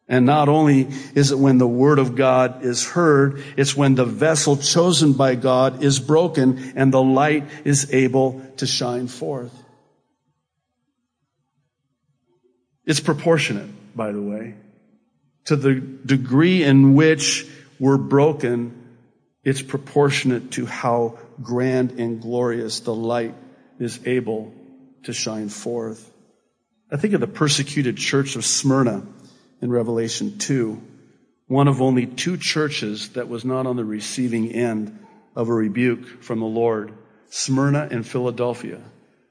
And 0.07 0.27
not 0.27 0.49
only 0.49 0.89
is 1.15 1.33
it 1.33 1.39
when 1.39 1.59
the 1.59 1.67
word 1.67 1.99
of 1.99 2.15
God 2.15 2.63
is 2.65 2.87
heard, 2.87 3.43
it's 3.57 3.77
when 3.77 3.95
the 3.95 4.05
vessel 4.05 4.57
chosen 4.57 5.15
by 5.15 5.35
God 5.35 5.83
is 5.83 5.99
broken 5.99 6.75
and 6.77 6.93
the 6.93 7.03
light 7.03 7.49
is 7.65 7.93
able 7.93 8.43
to 8.59 8.67
shine 8.67 9.09
forth. 9.09 9.53
It's 12.85 13.01
proportionate, 13.01 13.97
by 13.97 14.13
the 14.13 14.21
way, 14.21 14.55
to 15.47 15.57
the 15.57 15.75
degree 15.75 16.63
in 16.63 16.95
which 16.95 17.47
we're 17.85 17.99
broken 17.99 18.81
it's 19.43 19.61
proportionate 19.61 20.53
to 20.53 20.65
how 20.65 21.19
grand 21.43 22.01
and 22.01 22.23
glorious 22.23 22.81
the 22.81 22.95
light 22.95 23.35
is 23.79 24.01
able 24.07 24.55
to 25.03 25.13
shine 25.13 25.51
forth. 25.51 26.11
I 26.91 26.97
think 26.97 27.13
of 27.13 27.21
the 27.21 27.27
persecuted 27.27 27.99
church 27.99 28.37
of 28.37 28.45
Smyrna 28.47 29.07
in 29.61 29.71
Revelation 29.71 30.39
2, 30.39 30.81
one 31.49 31.69
of 31.69 31.83
only 31.83 32.07
two 32.07 32.39
churches 32.39 33.11
that 33.11 33.29
was 33.29 33.45
not 33.45 33.67
on 33.67 33.77
the 33.77 33.85
receiving 33.85 34.51
end 34.51 34.99
of 35.37 35.51
a 35.51 35.53
rebuke 35.53 36.23
from 36.23 36.41
the 36.41 36.47
Lord. 36.47 36.95
Smyrna 37.29 37.89
and 37.91 38.07
Philadelphia. 38.07 38.81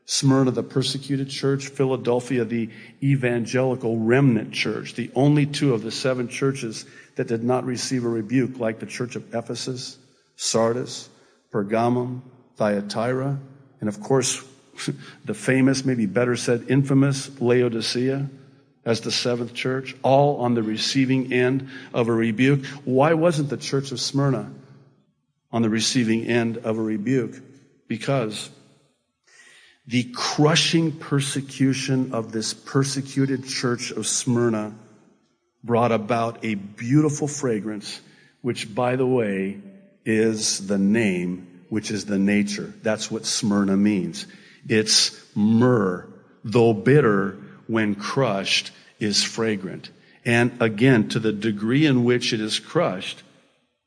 Smyrna, 0.05 0.51
the 0.51 0.63
persecuted 0.63 1.29
church, 1.29 1.69
Philadelphia, 1.69 2.43
the 2.43 2.69
evangelical 3.01 3.98
remnant 3.98 4.51
church, 4.51 4.95
the 4.95 5.10
only 5.15 5.45
two 5.45 5.74
of 5.74 5.81
the 5.81 5.91
seven 5.91 6.27
churches 6.27 6.86
that 7.15 7.27
did 7.27 7.43
not 7.43 7.65
receive 7.65 8.03
a 8.03 8.10
rebuke, 8.10 8.60
like 8.60 8.79
the 8.79 8.86
church 8.86 9.15
of 9.15 9.33
Ephesus 9.33 9.98
Sardis, 10.36 11.10
Pergamum, 11.51 12.22
Thyatira, 12.57 13.39
and 13.79 13.88
of 13.88 14.01
course, 14.01 14.43
the 15.25 15.33
famous, 15.33 15.86
maybe 15.86 16.05
better 16.05 16.36
said, 16.36 16.65
infamous 16.67 17.29
Laodicea 17.39 18.29
as 18.86 19.01
the 19.01 19.12
seventh 19.12 19.53
church, 19.53 19.95
all 20.03 20.41
on 20.41 20.55
the 20.55 20.63
receiving 20.63 21.31
end 21.31 21.69
of 21.93 22.10
a 22.10 22.12
rebuke. 22.12 22.65
Why 22.83 23.13
wasn't 23.13 23.50
the 23.50 23.57
church 23.57 23.91
of 23.91 24.00
Smyrna 24.01 24.51
on 25.51 25.62
the 25.62 25.69
receiving 25.69 26.25
end 26.25 26.57
of 26.57 26.77
a 26.77 26.81
rebuke? 26.81 27.39
Because 27.88 28.50
the 29.85 30.03
crushing 30.13 30.91
persecution 30.91 32.13
of 32.13 32.31
this 32.31 32.53
persecuted 32.53 33.45
church 33.45 33.91
of 33.91 34.07
Smyrna 34.07 34.73
brought 35.63 35.91
about 35.91 36.43
a 36.43 36.55
beautiful 36.55 37.27
fragrance, 37.27 37.99
which, 38.41 38.73
by 38.73 38.95
the 38.95 39.05
way, 39.05 39.59
is 40.05 40.67
the 40.67 40.77
name, 40.77 41.65
which 41.69 41.91
is 41.91 42.05
the 42.05 42.19
nature. 42.19 42.73
That's 42.81 43.11
what 43.11 43.25
Smyrna 43.25 43.75
means. 43.75 44.25
It's 44.67 45.19
myrrh, 45.35 46.07
though 46.43 46.73
bitter 46.73 47.37
when 47.67 47.95
crushed, 47.95 48.71
is 48.99 49.23
fragrant. 49.23 49.89
And 50.25 50.61
again, 50.61 51.09
to 51.09 51.19
the 51.19 51.33
degree 51.33 51.85
in 51.85 52.05
which 52.05 52.31
it 52.31 52.39
is 52.39 52.59
crushed, 52.59 53.21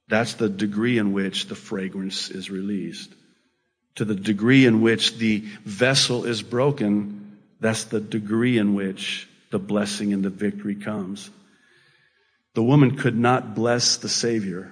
that's 0.08 0.34
the 0.34 0.48
degree 0.48 0.98
in 0.98 1.12
which 1.12 1.48
the 1.48 1.54
fragrance 1.54 2.30
is 2.30 2.50
released. 2.50 3.12
To 3.96 4.04
the 4.04 4.14
degree 4.14 4.66
in 4.66 4.82
which 4.82 5.18
the 5.18 5.40
vessel 5.64 6.24
is 6.24 6.42
broken, 6.42 7.38
that's 7.60 7.84
the 7.84 8.00
degree 8.00 8.58
in 8.58 8.74
which 8.74 9.28
the 9.50 9.58
blessing 9.58 10.12
and 10.12 10.24
the 10.24 10.30
victory 10.30 10.74
comes. 10.74 11.30
The 12.54 12.62
woman 12.62 12.96
could 12.96 13.16
not 13.16 13.54
bless 13.54 13.96
the 13.96 14.08
Savior 14.08 14.70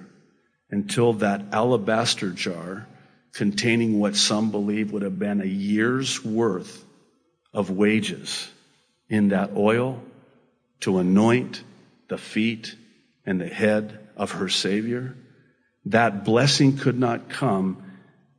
until 0.69 1.13
that 1.13 1.41
alabaster 1.51 2.31
jar 2.31 2.87
containing 3.33 3.99
what 3.99 4.15
some 4.15 4.51
believe 4.51 4.91
would 4.91 5.01
have 5.01 5.19
been 5.19 5.41
a 5.41 5.45
year's 5.45 6.23
worth 6.23 6.83
of 7.53 7.69
wages 7.69 8.49
in 9.09 9.29
that 9.29 9.51
oil 9.55 10.01
to 10.81 10.99
anoint 10.99 11.63
the 12.07 12.17
feet 12.17 12.75
and 13.25 13.41
the 13.41 13.47
head 13.47 13.99
of 14.15 14.31
her 14.31 14.49
Savior. 14.49 15.15
That 15.85 16.25
blessing 16.25 16.77
could 16.77 16.97
not 16.97 17.29
come 17.29 17.83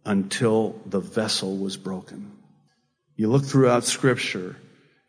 until 0.07 0.81
the 0.87 1.01
vessel 1.01 1.59
was 1.59 1.77
broken. 1.77 2.33
You 3.17 3.29
look 3.29 3.45
throughout 3.45 3.85
Scripture, 3.85 4.57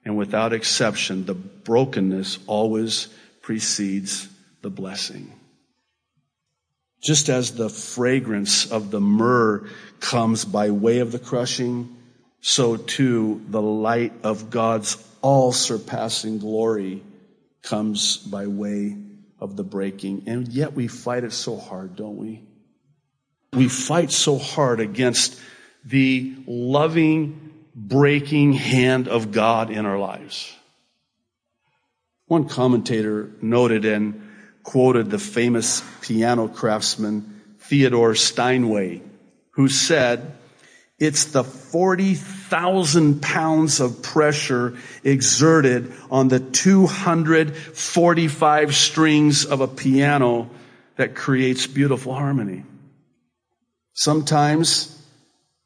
and 0.04 0.18
without 0.18 0.54
exception, 0.54 1.26
the 1.26 1.36
brokenness 1.36 2.40
always 2.48 3.08
precedes 3.42 4.28
the 4.62 4.70
blessing. 4.70 5.32
Just 7.02 7.30
as 7.30 7.52
the 7.52 7.70
fragrance 7.70 8.72
of 8.72 8.90
the 8.90 9.00
myrrh 9.00 9.70
comes 10.00 10.46
by 10.46 10.72
way 10.72 11.00
of 11.00 11.12
the 11.12 11.20
crushing, 11.20 11.96
so 12.42 12.76
too 12.76 13.42
the 13.50 13.62
light 13.62 14.14
of 14.24 14.50
God's 14.50 14.98
all 15.22 15.52
surpassing 15.52 16.40
glory 16.40 17.04
comes 17.62 18.18
by 18.18 18.48
way 18.48 18.98
of 19.40 19.56
the 19.56 19.64
breaking. 19.64 20.24
And 20.28 20.48
yet 20.48 20.74
we 20.74 20.88
fight 20.88 21.24
it 21.24 21.34
so 21.34 21.58
hard, 21.58 21.96
don't 21.96 22.18
we? 22.18 22.47
We 23.54 23.70
fight 23.70 24.12
so 24.12 24.38
hard 24.38 24.80
against 24.80 25.40
the 25.86 26.36
loving, 26.46 27.54
breaking 27.74 28.54
hand 28.54 29.08
of 29.08 29.32
God 29.32 29.72
in 29.72 29.86
our 29.86 29.98
lives. 29.98 30.54
One 32.26 32.50
commentator 32.50 33.32
noted 33.42 33.86
and 33.86 34.30
quoted 34.64 35.10
the 35.10 35.20
famous 35.20 35.82
piano 36.02 36.50
craftsman 36.50 37.42
Theodore 37.60 38.16
Steinway, 38.16 39.02
who 39.52 39.70
said, 39.70 40.34
it's 41.00 41.26
the 41.26 41.44
40,000 41.44 43.22
pounds 43.22 43.80
of 43.80 44.02
pressure 44.02 44.76
exerted 45.04 45.94
on 46.10 46.28
the 46.28 46.40
245 46.40 48.76
strings 48.76 49.46
of 49.46 49.62
a 49.62 49.68
piano 49.68 50.50
that 50.96 51.14
creates 51.14 51.68
beautiful 51.68 52.16
harmony. 52.16 52.64
Sometimes 53.98 54.96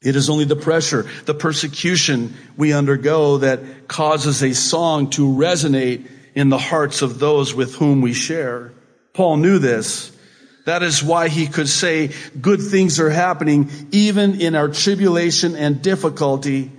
it 0.00 0.16
is 0.16 0.30
only 0.30 0.46
the 0.46 0.56
pressure, 0.56 1.06
the 1.26 1.34
persecution 1.34 2.34
we 2.56 2.72
undergo 2.72 3.36
that 3.38 3.88
causes 3.88 4.42
a 4.42 4.54
song 4.54 5.10
to 5.10 5.28
resonate 5.28 6.08
in 6.34 6.48
the 6.48 6.56
hearts 6.56 7.02
of 7.02 7.18
those 7.18 7.54
with 7.54 7.74
whom 7.74 8.00
we 8.00 8.14
share. 8.14 8.72
Paul 9.12 9.36
knew 9.36 9.58
this. 9.58 10.16
That 10.64 10.82
is 10.82 11.02
why 11.02 11.28
he 11.28 11.46
could 11.46 11.68
say 11.68 12.12
good 12.40 12.62
things 12.62 12.98
are 13.00 13.10
happening 13.10 13.70
even 13.90 14.40
in 14.40 14.54
our 14.54 14.68
tribulation 14.68 15.54
and 15.54 15.82
difficulty 15.82 16.72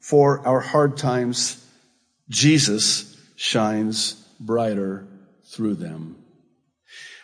for 0.00 0.46
our 0.46 0.60
hard 0.60 0.98
times. 0.98 1.64
Jesus 2.28 3.16
shines 3.34 4.12
brighter 4.38 5.06
through 5.46 5.76
them. 5.76 6.16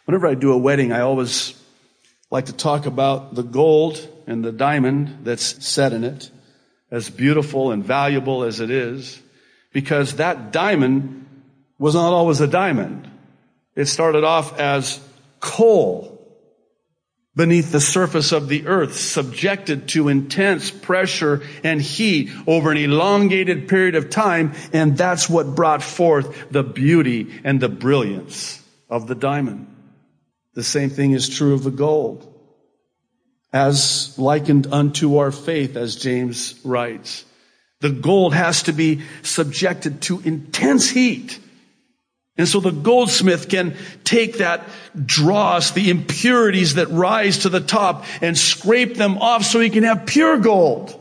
Whenever 0.07 0.27
I 0.27 0.35
do 0.35 0.53
a 0.53 0.59
wedding, 0.59 0.91
I 0.91 1.01
always 1.01 1.53
like 2.35 2.47
to 2.47 2.53
talk 2.53 2.87
about 2.87 3.37
the 3.37 3.45
gold 3.45 4.09
and 4.27 4.45
the 4.45 4.51
diamond 4.51 5.21
that's 5.23 5.65
set 5.65 5.93
in 5.93 6.03
it, 6.03 6.33
as 6.91 7.09
beautiful 7.09 7.71
and 7.71 7.85
valuable 7.85 8.43
as 8.43 8.59
it 8.59 8.73
is, 8.73 9.23
because 9.73 10.17
that 10.17 10.51
diamond 10.51 11.27
was 11.79 11.95
not 11.95 12.13
always 12.13 12.41
a 12.41 12.49
diamond. 12.49 13.09
It 13.77 13.85
started 13.85 14.25
off 14.25 14.59
as 14.59 14.99
coal 15.39 16.11
beneath 17.37 17.71
the 17.71 17.81
surface 17.81 18.33
of 18.33 18.49
the 18.49 18.67
earth, 18.67 18.99
subjected 18.99 19.87
to 19.91 20.09
intense 20.09 20.73
pressure 20.73 21.41
and 21.63 21.81
heat 21.81 22.31
over 22.49 22.73
an 22.73 22.79
elongated 22.79 23.69
period 23.69 23.95
of 23.95 24.11
time. 24.11 24.55
And 24.73 24.99
that's 24.99 25.31
what 25.31 25.55
brought 25.55 25.85
forth 25.85 26.51
the 26.51 26.65
beauty 26.65 27.33
and 27.45 27.61
the 27.61 27.69
brilliance 27.69 28.61
of 28.91 29.07
the 29.07 29.15
diamond. 29.15 29.74
The 30.55 30.65
same 30.65 30.91
thing 30.91 31.13
is 31.13 31.29
true 31.29 31.55
of 31.55 31.65
the 31.65 31.71
gold. 31.71 32.31
As 33.53 34.19
likened 34.19 34.67
unto 34.69 35.19
our 35.19 35.31
faith, 35.31 35.77
as 35.77 35.97
James 35.97 36.59
writes. 36.65 37.25
The 37.81 37.91
gold 37.91 38.35
has 38.35 38.65
to 38.65 38.73
be 38.73 39.03
subjected 39.23 40.03
to 40.03 40.21
intense 40.25 40.89
heat 40.89 41.39
and 42.37 42.49
so 42.49 42.59
the 42.59 42.73
goldsmith 42.73 43.49
can 43.49 43.77
take 44.03 44.39
that 44.39 44.69
dross, 45.05 45.71
the 45.71 45.91
impurities 45.91 46.75
that 46.75 46.91
rise 46.91 47.39
to 47.39 47.49
the 47.49 47.61
top 47.61 48.05
and 48.21 48.37
scrape 48.37 48.97
them 48.97 49.19
off 49.19 49.45
so 49.45 49.61
he 49.61 49.71
can 49.71 49.85
have 49.85 50.07
pure 50.07 50.39
gold. 50.39 51.01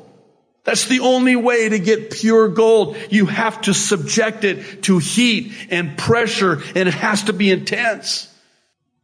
That's 0.64 0.86
the 0.86 1.00
only 1.02 1.36
way 1.36 1.70
to 1.70 1.80
get 1.80 2.12
pure 2.12 2.50
gold. 2.50 2.96
You 3.10 3.26
have 3.26 3.62
to 3.62 3.74
subject 3.74 4.44
it 4.44 4.84
to 4.84 5.00
heat 5.00 5.54
and 5.72 5.98
pressure 5.98 6.62
and 6.76 6.88
it 6.88 6.94
has 6.94 7.24
to 7.24 7.34
be 7.34 7.52
intense. 7.52 8.30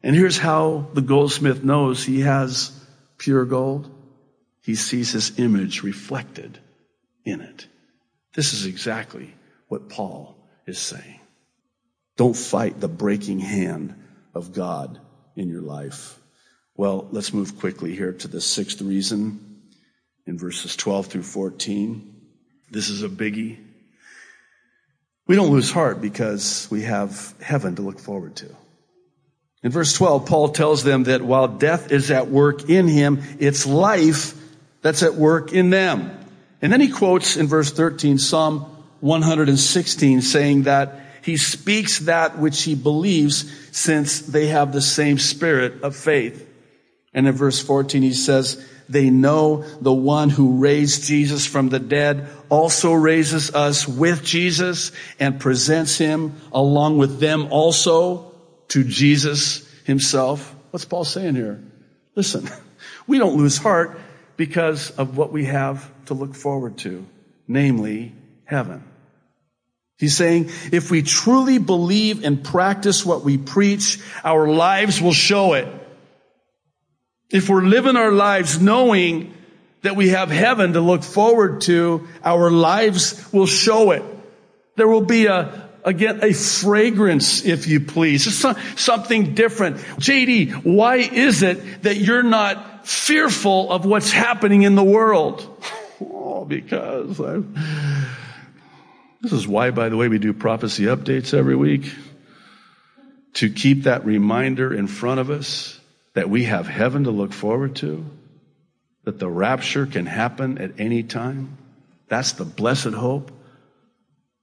And 0.02 0.16
here's 0.16 0.38
how 0.38 0.88
the 0.94 1.02
goldsmith 1.02 1.64
knows 1.64 2.04
he 2.04 2.22
has 2.22 2.72
pure 3.18 3.46
gold. 3.46 3.90
He 4.62 4.76
sees 4.76 5.12
his 5.12 5.38
image 5.40 5.84
reflected 5.84 6.60
in 7.26 7.42
it. 7.42 7.68
This 8.34 8.54
is 8.54 8.66
exactly 8.66 9.34
what 9.68 9.90
Paul 9.90 10.36
is 10.66 10.80
saying. 10.80 11.20
Don't 12.18 12.36
fight 12.36 12.80
the 12.80 12.88
breaking 12.88 13.40
hand 13.40 13.96
of 14.34 14.54
God 14.54 15.00
in 15.36 15.50
your 15.50 15.62
life. 15.62 16.20
Well, 16.76 17.08
let's 17.12 17.34
move 17.34 17.60
quickly 17.60 17.96
here 17.96 18.14
to 18.14 18.28
the 18.28 18.42
sixth 18.42 18.82
reason 18.82 19.64
in 20.26 20.38
verses 20.38 20.76
12 20.76 21.08
through 21.08 21.24
14. 21.24 22.16
This 22.72 22.90
is 22.90 23.04
a 23.04 23.10
biggie. 23.10 23.58
We 25.28 25.36
don't 25.36 25.52
lose 25.52 25.72
heart 25.72 26.02
because 26.02 26.68
we 26.72 26.84
have 26.84 27.36
heaven 27.42 27.76
to 27.76 27.82
look 27.82 28.00
forward 28.00 28.36
to. 28.38 28.56
In 29.62 29.72
verse 29.72 29.94
12, 29.94 30.26
Paul 30.26 30.50
tells 30.50 30.84
them 30.84 31.04
that 31.04 31.22
while 31.22 31.48
death 31.48 31.92
is 31.92 32.12
at 32.12 32.30
work 32.30 32.70
in 32.70 32.88
him, 32.88 33.22
it's 33.40 33.66
life 33.66 34.34
that's 34.82 35.04
at 35.04 35.16
work 35.16 35.52
in 35.52 35.70
them. 35.70 36.18
And 36.62 36.72
then 36.72 36.82
he 36.82 36.90
quotes 36.90 37.36
in 37.36 37.48
verse 37.48 37.72
13 37.72 38.18
Psalm 38.18 38.62
116 39.02 40.22
saying 40.22 40.64
that 40.64 41.02
he 41.22 41.38
speaks 41.38 42.00
that 42.00 42.38
which 42.38 42.64
he 42.64 42.76
believes 42.76 43.52
since 43.76 44.22
they 44.22 44.48
have 44.48 44.72
the 44.72 44.82
same 44.82 45.20
spirit 45.20 45.84
of 45.84 45.96
faith. 45.96 46.48
And 47.14 47.28
in 47.28 47.34
verse 47.34 47.62
14 47.62 48.02
he 48.02 48.14
says, 48.14 48.66
they 48.88 49.10
know 49.10 49.64
the 49.82 49.94
one 49.94 50.30
who 50.30 50.58
raised 50.58 51.04
Jesus 51.04 51.46
from 51.46 51.70
the 51.70 51.80
dead 51.80 52.28
also 52.50 52.94
raises 52.94 53.54
us 53.54 53.88
with 53.88 54.24
Jesus 54.24 54.92
and 55.20 55.40
presents 55.40 55.98
him 55.98 56.34
along 56.52 56.98
with 56.98 57.20
them 57.20 57.50
also 57.52 58.29
to 58.70 58.84
Jesus 58.84 59.68
himself. 59.84 60.56
What's 60.72 60.86
Paul 60.86 61.06
saying 61.06 61.36
here? 61.36 61.62
Listen, 62.16 62.50
we 63.08 63.18
don't 63.18 63.38
lose 63.38 63.58
heart 63.58 64.00
because 64.38 64.92
of 64.92 65.18
what 65.18 65.32
we 65.32 65.46
have 65.46 65.92
to 66.06 66.14
look 66.14 66.36
forward 66.36 66.78
to, 66.80 67.06
namely 67.48 68.14
heaven. 68.46 68.84
He's 69.98 70.16
saying, 70.16 70.50
if 70.72 70.90
we 70.90 71.02
truly 71.02 71.58
believe 71.58 72.24
and 72.24 72.42
practice 72.42 73.06
what 73.06 73.26
we 73.26 73.38
preach, 73.38 74.00
our 74.24 74.48
lives 74.48 75.02
will 75.02 75.14
show 75.14 75.54
it. 75.54 75.68
If 77.30 77.50
we're 77.50 77.64
living 77.64 77.98
our 77.98 78.12
lives 78.12 78.62
knowing 78.62 79.34
that 79.82 79.96
we 79.96 80.10
have 80.10 80.30
heaven 80.30 80.74
to 80.74 80.82
look 80.82 81.04
forward 81.04 81.62
to, 81.62 82.08
our 82.24 82.50
lives 82.50 83.32
will 83.34 83.46
show 83.46 83.92
it. 83.92 84.04
There 84.78 84.88
will 84.88 85.06
be 85.06 85.26
a, 85.26 85.69
Uh, 85.86 85.90
again, 85.90 86.20
a 86.24 86.34
fragrance, 86.34 87.46
if 87.46 87.68
you 87.68 87.80
please. 87.80 88.24
Something 88.80 89.34
different. 89.34 89.78
JD, 89.78 90.64
why 90.64 90.98
is 90.98 91.44
it 91.44 91.84
that 91.84 91.98
you're 91.98 92.24
not 92.24 92.88
fearful 92.88 93.72
of 93.72 93.86
what's 93.86 94.12
happening 94.12 94.64
in 94.64 94.76
the 94.76 94.84
world? 94.84 95.64
Oh, 96.02 96.46
because 96.46 97.20
I've, 97.20 97.46
this 99.22 99.34
is 99.34 99.48
why, 99.48 99.72
by 99.72 99.90
the 99.90 99.98
way, 99.98 100.08
we 100.08 100.18
do 100.18 100.34
prophecy 100.34 100.86
updates 100.86 101.34
every 101.34 101.56
week. 101.56 101.92
To 103.34 103.50
keep 103.50 103.84
that 103.84 104.06
reminder 104.06 104.74
in 104.74 104.88
front 104.88 105.20
of 105.20 105.30
us 105.30 105.80
that 106.14 106.30
we 106.30 106.46
have 106.46 106.68
heaven 106.68 107.04
to 107.04 107.12
look 107.12 107.32
forward 107.32 107.76
to, 107.78 108.06
that 109.04 109.20
the 109.20 109.30
rapture 109.30 109.86
can 109.86 110.06
happen 110.06 110.58
at 110.58 110.80
any 110.80 111.04
time. 111.04 111.58
That's 112.08 112.34
the 112.34 112.46
blessed 112.46 112.94
hope. 112.94 113.32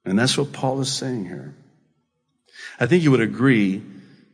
And 0.06 0.18
that's 0.18 0.38
what 0.38 0.52
Paul 0.52 0.80
is 0.80 0.90
saying 0.90 1.26
here. 1.26 1.54
I 2.80 2.86
think 2.86 3.02
you 3.02 3.10
would 3.10 3.20
agree 3.20 3.82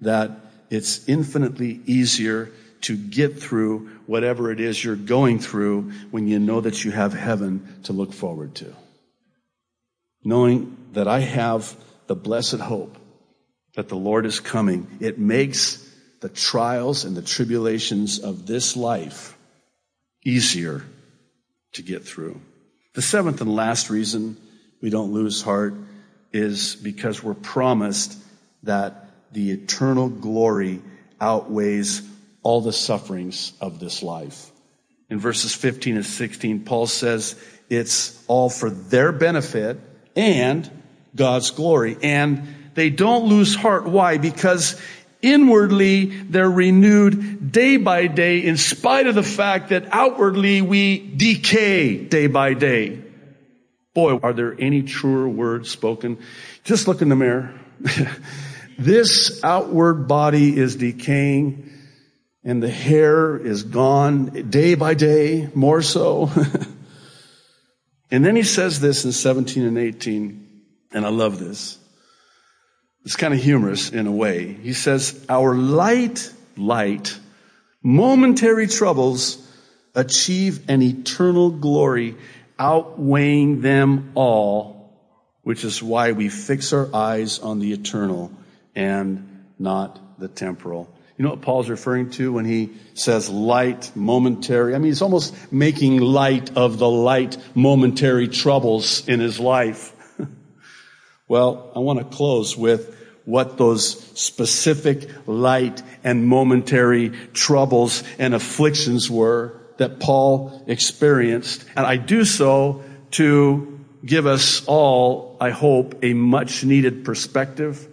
that 0.02 0.30
it's 0.70 1.08
infinitely 1.08 1.80
easier 1.86 2.50
to 2.82 2.96
get 2.96 3.40
through 3.40 3.88
whatever 4.06 4.50
it 4.50 4.60
is 4.60 4.82
you're 4.84 4.96
going 4.96 5.38
through 5.38 5.92
when 6.10 6.28
you 6.28 6.38
know 6.38 6.60
that 6.60 6.84
you 6.84 6.90
have 6.90 7.12
heaven 7.12 7.80
to 7.84 7.92
look 7.92 8.12
forward 8.12 8.54
to 8.56 8.74
knowing 10.24 10.76
that 10.92 11.08
I 11.08 11.20
have 11.20 11.76
the 12.06 12.14
blessed 12.14 12.58
hope 12.58 12.96
that 13.74 13.88
the 13.88 13.96
Lord 13.96 14.26
is 14.26 14.40
coming, 14.40 14.86
it 15.00 15.18
makes 15.18 15.78
the 16.20 16.28
trials 16.28 17.04
and 17.04 17.16
the 17.16 17.22
tribulations 17.22 18.18
of 18.18 18.46
this 18.46 18.76
life 18.76 19.36
easier 20.24 20.84
to 21.72 21.82
get 21.82 22.04
through. 22.04 22.40
The 22.94 23.02
seventh 23.02 23.40
and 23.40 23.54
last 23.54 23.90
reason 23.90 24.36
we 24.82 24.90
don't 24.90 25.12
lose 25.12 25.40
heart 25.40 25.74
is 26.32 26.76
because 26.76 27.22
we're 27.22 27.32
promised 27.32 28.18
that 28.64 29.08
the 29.32 29.50
eternal 29.52 30.10
glory 30.10 30.82
outweighs 31.20 32.02
all 32.42 32.60
the 32.60 32.72
sufferings 32.72 33.52
of 33.60 33.78
this 33.78 34.02
life. 34.02 34.50
In 35.08 35.18
verses 35.18 35.54
15 35.54 35.96
and 35.96 36.04
16, 36.06 36.64
Paul 36.64 36.86
says 36.86 37.42
it's 37.70 38.22
all 38.26 38.50
for 38.50 38.68
their 38.68 39.12
benefit 39.12 39.78
and 40.16 40.68
God's 41.14 41.50
glory. 41.50 41.96
And 42.02 42.46
they 42.74 42.90
don't 42.90 43.26
lose 43.26 43.54
heart. 43.54 43.86
Why? 43.86 44.18
Because 44.18 44.80
Inwardly, 45.22 46.06
they're 46.06 46.50
renewed 46.50 47.52
day 47.52 47.76
by 47.76 48.08
day 48.08 48.38
in 48.38 48.56
spite 48.56 49.06
of 49.06 49.14
the 49.14 49.22
fact 49.22 49.68
that 49.68 49.86
outwardly 49.92 50.62
we 50.62 50.98
decay 50.98 51.96
day 51.96 52.26
by 52.26 52.54
day. 52.54 53.01
Boy, 53.94 54.18
are 54.22 54.32
there 54.32 54.56
any 54.58 54.82
truer 54.82 55.28
words 55.28 55.70
spoken? 55.70 56.18
Just 56.64 56.88
look 56.88 57.02
in 57.02 57.08
the 57.08 57.16
mirror. 57.16 57.52
this 58.78 59.44
outward 59.44 60.08
body 60.08 60.56
is 60.56 60.76
decaying 60.76 61.70
and 62.44 62.62
the 62.62 62.70
hair 62.70 63.36
is 63.36 63.62
gone 63.62 64.50
day 64.50 64.74
by 64.74 64.94
day, 64.94 65.48
more 65.54 65.82
so. 65.82 66.30
and 68.10 68.24
then 68.24 68.34
he 68.34 68.42
says 68.42 68.80
this 68.80 69.04
in 69.04 69.12
17 69.12 69.64
and 69.64 69.78
18, 69.78 70.62
and 70.92 71.06
I 71.06 71.10
love 71.10 71.38
this. 71.38 71.78
It's 73.04 73.16
kind 73.16 73.34
of 73.34 73.40
humorous 73.40 73.90
in 73.90 74.06
a 74.06 74.12
way. 74.12 74.54
He 74.54 74.72
says, 74.72 75.24
our 75.28 75.54
light, 75.54 76.32
light, 76.56 77.16
momentary 77.82 78.66
troubles 78.66 79.38
achieve 79.94 80.68
an 80.68 80.82
eternal 80.82 81.50
glory 81.50 82.16
outweighing 82.62 83.60
them 83.60 84.12
all, 84.14 84.96
which 85.42 85.64
is 85.64 85.82
why 85.82 86.12
we 86.12 86.28
fix 86.28 86.72
our 86.72 86.88
eyes 86.94 87.40
on 87.40 87.58
the 87.58 87.72
eternal 87.72 88.30
and 88.76 89.46
not 89.58 90.20
the 90.20 90.28
temporal. 90.28 90.88
You 91.18 91.24
know 91.24 91.30
what 91.30 91.40
Paul's 91.40 91.68
referring 91.68 92.10
to 92.10 92.32
when 92.32 92.44
he 92.44 92.70
says 92.94 93.28
light, 93.28 93.90
momentary? 93.96 94.76
I 94.76 94.78
mean, 94.78 94.86
he's 94.86 95.02
almost 95.02 95.34
making 95.52 96.00
light 96.00 96.56
of 96.56 96.78
the 96.78 96.88
light, 96.88 97.36
momentary 97.56 98.28
troubles 98.28 99.08
in 99.08 99.18
his 99.18 99.40
life. 99.40 99.92
well, 101.28 101.72
I 101.74 101.80
want 101.80 101.98
to 101.98 102.16
close 102.16 102.56
with 102.56 102.96
what 103.24 103.58
those 103.58 104.00
specific 104.16 105.10
light 105.26 105.82
and 106.04 106.28
momentary 106.28 107.10
troubles 107.32 108.04
and 108.20 108.34
afflictions 108.34 109.10
were 109.10 109.61
that 109.82 110.00
Paul 110.00 110.62
experienced. 110.66 111.64
And 111.76 111.84
I 111.84 111.96
do 111.96 112.24
so 112.24 112.82
to 113.12 113.80
give 114.04 114.26
us 114.26 114.64
all, 114.66 115.36
I 115.40 115.50
hope, 115.50 116.02
a 116.02 116.14
much 116.14 116.64
needed 116.64 117.04
perspective 117.04 117.88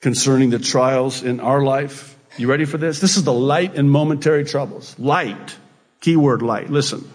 concerning 0.00 0.50
the 0.50 0.58
trials 0.58 1.22
in 1.22 1.40
our 1.40 1.62
life. 1.62 2.16
You 2.38 2.48
ready 2.48 2.64
for 2.64 2.78
this? 2.78 3.00
This 3.00 3.16
is 3.16 3.24
the 3.24 3.32
light 3.32 3.74
and 3.76 3.90
momentary 3.90 4.44
troubles. 4.44 4.96
Light. 4.98 5.56
Keyword 6.00 6.42
light. 6.42 6.70
Listen. 6.70 7.10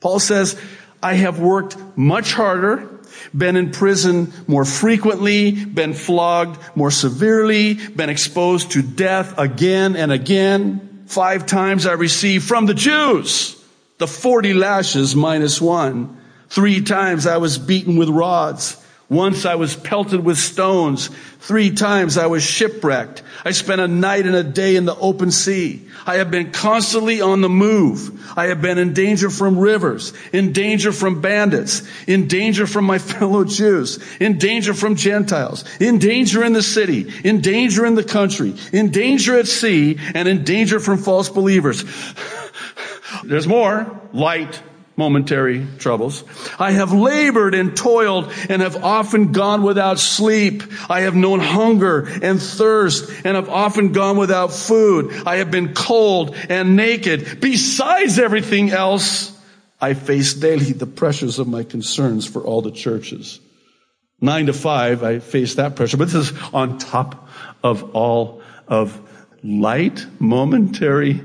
Paul 0.00 0.18
says, 0.18 0.58
I 1.02 1.14
have 1.14 1.40
worked 1.40 1.76
much 1.96 2.32
harder, 2.32 2.88
been 3.36 3.56
in 3.56 3.70
prison 3.70 4.32
more 4.46 4.64
frequently, 4.64 5.64
been 5.64 5.92
flogged 5.92 6.58
more 6.74 6.90
severely, 6.90 7.74
been 7.74 8.08
exposed 8.08 8.72
to 8.72 8.82
death 8.82 9.36
again 9.38 9.96
and 9.96 10.12
again. 10.12 10.89
Five 11.10 11.44
times 11.44 11.86
I 11.86 11.94
received 11.94 12.46
from 12.46 12.66
the 12.66 12.74
Jews 12.74 13.60
the 13.98 14.06
40 14.06 14.54
lashes 14.54 15.16
minus 15.16 15.60
one. 15.60 16.16
Three 16.48 16.82
times 16.82 17.26
I 17.26 17.38
was 17.38 17.58
beaten 17.58 17.96
with 17.96 18.08
rods. 18.08 18.76
Once 19.10 19.44
I 19.44 19.56
was 19.56 19.74
pelted 19.74 20.24
with 20.24 20.38
stones. 20.38 21.10
Three 21.40 21.72
times 21.72 22.16
I 22.16 22.28
was 22.28 22.44
shipwrecked. 22.44 23.24
I 23.44 23.50
spent 23.50 23.80
a 23.80 23.88
night 23.88 24.24
and 24.24 24.36
a 24.36 24.44
day 24.44 24.76
in 24.76 24.84
the 24.84 24.94
open 24.94 25.32
sea. 25.32 25.84
I 26.06 26.16
have 26.16 26.30
been 26.30 26.52
constantly 26.52 27.20
on 27.20 27.40
the 27.40 27.48
move. 27.48 28.38
I 28.38 28.46
have 28.46 28.62
been 28.62 28.78
in 28.78 28.92
danger 28.92 29.28
from 29.28 29.58
rivers, 29.58 30.12
in 30.32 30.52
danger 30.52 30.92
from 30.92 31.20
bandits, 31.20 31.82
in 32.06 32.28
danger 32.28 32.68
from 32.68 32.84
my 32.84 32.98
fellow 33.10 33.42
Jews, 33.42 33.98
in 34.20 34.38
danger 34.38 34.74
from 34.74 34.94
Gentiles, 34.94 35.64
in 35.80 35.98
danger 35.98 36.44
in 36.44 36.52
the 36.52 36.62
city, 36.62 37.12
in 37.24 37.40
danger 37.40 37.84
in 37.84 37.96
the 37.96 38.04
country, 38.04 38.54
in 38.72 38.92
danger 38.92 39.36
at 39.36 39.48
sea, 39.48 39.98
and 40.14 40.28
in 40.28 40.44
danger 40.44 40.78
from 40.78 40.98
false 40.98 41.28
believers. 41.28 41.84
There's 43.24 43.48
more. 43.48 44.00
Light 44.12 44.62
momentary 44.96 45.66
troubles. 45.78 46.24
I 46.58 46.72
have 46.72 46.92
labored 46.92 47.54
and 47.54 47.76
toiled 47.76 48.32
and 48.48 48.60
have 48.62 48.84
often 48.84 49.32
gone 49.32 49.62
without 49.62 49.98
sleep. 49.98 50.62
I 50.90 51.02
have 51.02 51.14
known 51.14 51.40
hunger 51.40 52.06
and 52.22 52.40
thirst 52.40 53.10
and 53.24 53.36
have 53.36 53.48
often 53.48 53.92
gone 53.92 54.16
without 54.16 54.52
food. 54.52 55.12
I 55.26 55.36
have 55.36 55.50
been 55.50 55.74
cold 55.74 56.36
and 56.48 56.76
naked. 56.76 57.40
Besides 57.40 58.18
everything 58.18 58.70
else, 58.70 59.36
I 59.80 59.94
face 59.94 60.34
daily 60.34 60.72
the 60.72 60.86
pressures 60.86 61.38
of 61.38 61.48
my 61.48 61.64
concerns 61.64 62.26
for 62.26 62.42
all 62.42 62.60
the 62.60 62.70
churches. 62.70 63.40
Nine 64.20 64.46
to 64.46 64.52
five, 64.52 65.02
I 65.02 65.18
face 65.18 65.54
that 65.54 65.76
pressure, 65.76 65.96
but 65.96 66.08
this 66.08 66.30
is 66.30 66.38
on 66.52 66.76
top 66.76 67.28
of 67.62 67.96
all 67.96 68.42
of 68.68 69.00
light, 69.42 70.04
momentary. 70.18 71.22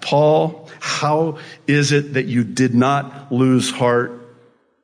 Paul 0.00 0.68
how 0.80 1.38
is 1.66 1.92
it 1.92 2.14
that 2.14 2.26
you 2.26 2.44
did 2.44 2.74
not 2.74 3.32
lose 3.32 3.70
heart? 3.70 4.12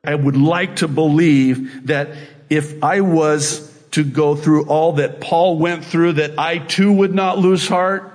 I 0.03 0.15
would 0.15 0.37
like 0.37 0.77
to 0.77 0.87
believe 0.87 1.87
that 1.87 2.09
if 2.49 2.83
I 2.83 3.01
was 3.01 3.71
to 3.91 4.03
go 4.03 4.35
through 4.35 4.67
all 4.67 4.93
that 4.93 5.21
Paul 5.21 5.57
went 5.57 5.85
through, 5.85 6.13
that 6.13 6.37
I 6.37 6.59
too 6.59 6.91
would 6.91 7.13
not 7.13 7.39
lose 7.39 7.67
heart. 7.67 8.11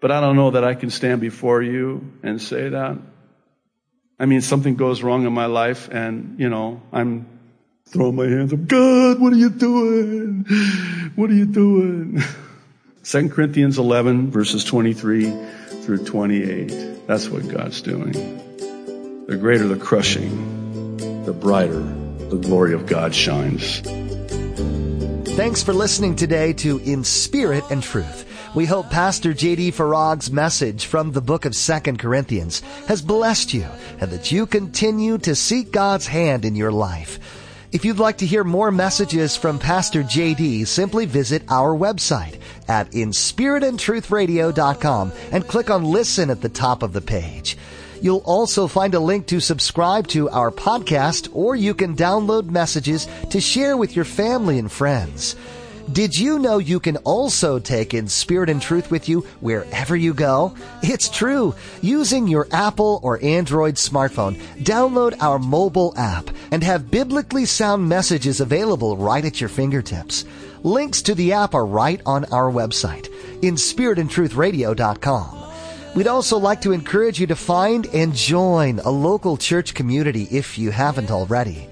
But 0.00 0.12
I 0.12 0.20
don't 0.20 0.36
know 0.36 0.52
that 0.52 0.62
I 0.62 0.74
can 0.74 0.90
stand 0.90 1.20
before 1.20 1.62
you 1.62 2.12
and 2.22 2.40
say 2.40 2.68
that. 2.68 2.98
I 4.18 4.26
mean, 4.26 4.40
something 4.40 4.76
goes 4.76 5.02
wrong 5.02 5.26
in 5.26 5.32
my 5.32 5.46
life 5.46 5.88
and, 5.90 6.38
you 6.38 6.48
know, 6.48 6.80
I'm 6.92 7.26
throwing 7.86 8.14
my 8.14 8.26
hands 8.26 8.52
up. 8.52 8.66
God, 8.66 9.20
what 9.20 9.32
are 9.32 9.36
you 9.36 9.50
doing? 9.50 10.44
What 11.16 11.30
are 11.30 11.34
you 11.34 11.46
doing? 11.46 12.22
2 13.06 13.28
Corinthians 13.28 13.78
11 13.78 14.32
verses 14.32 14.64
23 14.64 15.30
through 15.82 16.04
28. 16.04 17.06
That's 17.06 17.28
what 17.28 17.46
God's 17.46 17.80
doing. 17.80 18.10
The 19.28 19.36
greater 19.36 19.68
the 19.68 19.76
crushing, 19.76 20.96
the 21.24 21.32
brighter 21.32 21.84
the 22.30 22.36
glory 22.36 22.74
of 22.74 22.86
God 22.86 23.14
shines. 23.14 23.78
Thanks 25.36 25.62
for 25.62 25.72
listening 25.72 26.16
today 26.16 26.52
to 26.54 26.78
In 26.78 27.04
Spirit 27.04 27.62
and 27.70 27.80
Truth. 27.80 28.24
We 28.56 28.66
hope 28.66 28.90
Pastor 28.90 29.32
J.D. 29.32 29.70
Farag's 29.70 30.32
message 30.32 30.86
from 30.86 31.12
the 31.12 31.20
book 31.20 31.44
of 31.44 31.56
2 31.56 31.80
Corinthians 31.98 32.58
has 32.88 33.02
blessed 33.02 33.54
you 33.54 33.68
and 34.00 34.10
that 34.10 34.32
you 34.32 34.46
continue 34.46 35.18
to 35.18 35.36
seek 35.36 35.70
God's 35.70 36.08
hand 36.08 36.44
in 36.44 36.56
your 36.56 36.72
life. 36.72 37.20
If 37.76 37.84
you'd 37.84 37.98
like 37.98 38.16
to 38.18 38.26
hear 38.26 38.42
more 38.42 38.70
messages 38.70 39.36
from 39.36 39.58
Pastor 39.58 40.02
JD, 40.02 40.66
simply 40.66 41.04
visit 41.04 41.42
our 41.50 41.76
website 41.76 42.38
at 42.68 42.90
inspiritandtruthradio.com 42.92 45.12
and 45.30 45.46
click 45.46 45.68
on 45.68 45.84
listen 45.84 46.30
at 46.30 46.40
the 46.40 46.48
top 46.48 46.82
of 46.82 46.94
the 46.94 47.02
page. 47.02 47.58
You'll 48.00 48.22
also 48.24 48.66
find 48.66 48.94
a 48.94 48.98
link 48.98 49.26
to 49.26 49.40
subscribe 49.40 50.08
to 50.08 50.30
our 50.30 50.50
podcast 50.50 51.28
or 51.34 51.54
you 51.54 51.74
can 51.74 51.94
download 51.94 52.48
messages 52.48 53.06
to 53.28 53.42
share 53.42 53.76
with 53.76 53.94
your 53.94 54.06
family 54.06 54.58
and 54.58 54.72
friends. 54.72 55.36
Did 55.92 56.18
you 56.18 56.40
know 56.40 56.58
you 56.58 56.80
can 56.80 56.96
also 56.98 57.58
take 57.60 57.94
in 57.94 58.08
Spirit 58.08 58.50
and 58.50 58.60
Truth 58.60 58.90
with 58.90 59.08
you 59.08 59.20
wherever 59.40 59.94
you 59.94 60.14
go? 60.14 60.52
It's 60.82 61.08
true. 61.08 61.54
Using 61.80 62.26
your 62.26 62.48
Apple 62.50 62.98
or 63.04 63.22
Android 63.22 63.76
smartphone, 63.76 64.36
download 64.58 65.16
our 65.20 65.38
mobile 65.38 65.94
app 65.96 66.28
and 66.50 66.64
have 66.64 66.90
biblically 66.90 67.44
sound 67.44 67.88
messages 67.88 68.40
available 68.40 68.96
right 68.96 69.24
at 69.24 69.40
your 69.40 69.48
fingertips. 69.48 70.24
Links 70.64 71.02
to 71.02 71.14
the 71.14 71.32
app 71.32 71.54
are 71.54 71.64
right 71.64 72.00
on 72.04 72.24
our 72.26 72.50
website, 72.50 73.08
inspiritandtruthradio.com. 73.42 75.42
We'd 75.94 76.08
also 76.08 76.36
like 76.36 76.62
to 76.62 76.72
encourage 76.72 77.20
you 77.20 77.28
to 77.28 77.36
find 77.36 77.86
and 77.86 78.12
join 78.12 78.80
a 78.80 78.90
local 78.90 79.36
church 79.36 79.72
community 79.72 80.26
if 80.32 80.58
you 80.58 80.72
haven't 80.72 81.12
already. 81.12 81.68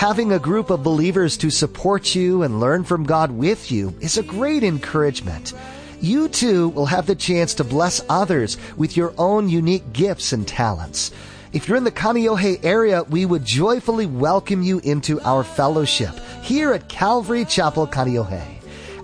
Having 0.00 0.32
a 0.32 0.38
group 0.38 0.70
of 0.70 0.82
believers 0.82 1.36
to 1.36 1.50
support 1.50 2.14
you 2.14 2.42
and 2.42 2.58
learn 2.58 2.84
from 2.84 3.04
God 3.04 3.30
with 3.30 3.70
you 3.70 3.94
is 4.00 4.16
a 4.16 4.22
great 4.22 4.64
encouragement. 4.64 5.52
You 6.00 6.30
too 6.30 6.70
will 6.70 6.86
have 6.86 7.04
the 7.04 7.14
chance 7.14 7.52
to 7.56 7.64
bless 7.64 8.02
others 8.08 8.56
with 8.78 8.96
your 8.96 9.12
own 9.18 9.50
unique 9.50 9.92
gifts 9.92 10.32
and 10.32 10.48
talents. 10.48 11.10
If 11.52 11.68
you're 11.68 11.76
in 11.76 11.84
the 11.84 11.90
Kaneohe 11.90 12.64
area, 12.64 13.02
we 13.02 13.26
would 13.26 13.44
joyfully 13.44 14.06
welcome 14.06 14.62
you 14.62 14.78
into 14.78 15.20
our 15.20 15.44
fellowship 15.44 16.18
here 16.42 16.72
at 16.72 16.88
Calvary 16.88 17.44
Chapel 17.44 17.86
Kaneohe. 17.86 18.42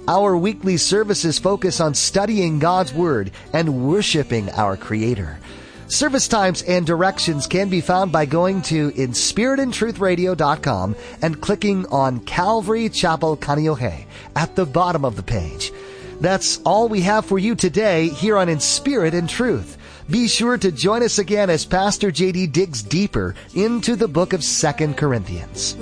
Our 0.08 0.34
weekly 0.34 0.78
services 0.78 1.38
focus 1.38 1.78
on 1.78 1.92
studying 1.92 2.58
God's 2.58 2.94
Word 2.94 3.32
and 3.52 3.86
worshiping 3.86 4.48
our 4.52 4.78
Creator. 4.78 5.40
Service 5.88 6.26
times 6.26 6.62
and 6.62 6.84
directions 6.84 7.46
can 7.46 7.68
be 7.68 7.80
found 7.80 8.10
by 8.10 8.26
going 8.26 8.60
to 8.62 8.90
inspiritandtruthradio.com 8.92 10.96
and 11.22 11.40
clicking 11.40 11.86
on 11.86 12.18
Calvary 12.20 12.88
Chapel 12.88 13.36
Kaneohe 13.36 14.04
at 14.34 14.56
the 14.56 14.66
bottom 14.66 15.04
of 15.04 15.14
the 15.14 15.22
page. 15.22 15.72
That's 16.20 16.60
all 16.64 16.88
we 16.88 17.02
have 17.02 17.24
for 17.24 17.38
you 17.38 17.54
today 17.54 18.08
here 18.08 18.36
on 18.36 18.48
In 18.48 18.58
Spirit 18.58 19.14
and 19.14 19.28
Truth. 19.28 19.78
Be 20.10 20.28
sure 20.28 20.58
to 20.58 20.72
join 20.72 21.02
us 21.02 21.18
again 21.18 21.50
as 21.50 21.64
Pastor 21.64 22.10
JD 22.10 22.52
digs 22.52 22.82
deeper 22.82 23.34
into 23.54 23.96
the 23.96 24.08
book 24.08 24.32
of 24.32 24.42
Second 24.42 24.96
Corinthians. 24.96 25.76